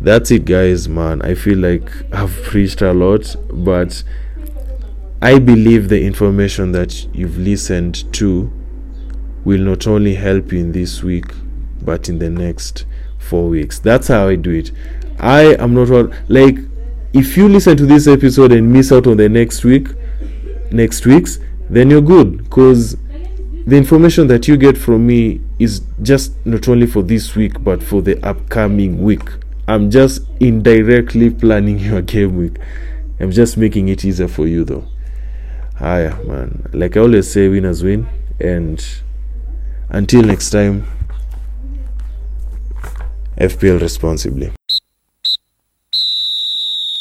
That's 0.00 0.30
it 0.30 0.44
guys 0.44 0.86
man. 0.86 1.22
I 1.22 1.34
feel 1.34 1.58
like 1.58 1.90
i've 2.12 2.42
preached 2.44 2.82
a 2.82 2.92
lot 2.92 3.34
but 3.50 4.04
i 5.22 5.38
believe 5.38 5.88
the 5.88 6.04
information 6.04 6.72
that 6.72 7.06
you've 7.14 7.38
listened 7.38 8.12
to 8.12 8.52
will 9.44 9.60
not 9.60 9.86
only 9.86 10.14
help 10.14 10.52
you 10.52 10.58
in 10.58 10.72
this 10.72 11.02
week 11.02 11.24
but 11.80 12.08
in 12.08 12.18
the 12.18 12.28
next 12.28 12.84
four 13.18 13.48
weeks. 13.48 13.78
That's 13.78 14.08
how 14.08 14.28
i 14.28 14.36
do 14.36 14.50
it. 14.50 14.70
I 15.18 15.54
am 15.54 15.74
not 15.74 16.12
like 16.28 16.58
if 17.14 17.36
you 17.36 17.48
listen 17.48 17.76
to 17.78 17.86
this 17.86 18.06
episode 18.06 18.52
and 18.52 18.70
miss 18.70 18.92
out 18.92 19.06
on 19.06 19.16
the 19.16 19.28
next 19.28 19.64
week 19.64 19.88
next 20.70 21.06
weeks 21.06 21.38
then 21.70 21.88
you're 21.88 22.02
good 22.02 22.44
because 22.44 22.96
the 23.66 23.76
information 23.76 24.26
that 24.28 24.46
you 24.46 24.56
get 24.56 24.76
from 24.76 25.06
me 25.06 25.40
is 25.58 25.80
just 26.02 26.34
not 26.46 26.68
only 26.68 26.86
for 26.86 27.02
this 27.02 27.34
week 27.34 27.62
but 27.64 27.82
for 27.82 28.02
the 28.02 28.22
upcoming 28.24 29.02
week 29.02 29.22
I'm 29.66 29.90
just 29.90 30.22
indirectly 30.40 31.30
planning 31.30 31.78
your 31.90 32.02
game 32.02 32.36
week. 32.36 32.56
I'm 33.20 33.30
just 33.30 33.56
making 33.56 33.88
it 33.88 34.04
easier 34.04 34.28
for 34.28 34.46
you 34.46 34.64
though. 34.64 34.86
Hiya, 35.78 36.18
man. 36.24 36.68
Like 36.72 36.96
I 36.96 37.00
always 37.00 37.30
say, 37.30 37.48
winners 37.48 37.82
win. 37.82 38.06
And 38.40 38.84
until 39.88 40.22
next 40.22 40.50
time, 40.50 40.86
FPL 43.38 43.80
responsibly. 43.80 44.52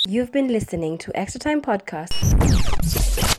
You've 0.07 0.31
been 0.31 0.47
listening 0.47 0.97
to 0.99 1.17
Extra 1.17 1.39
Time 1.39 1.61
Podcast. 1.61 3.32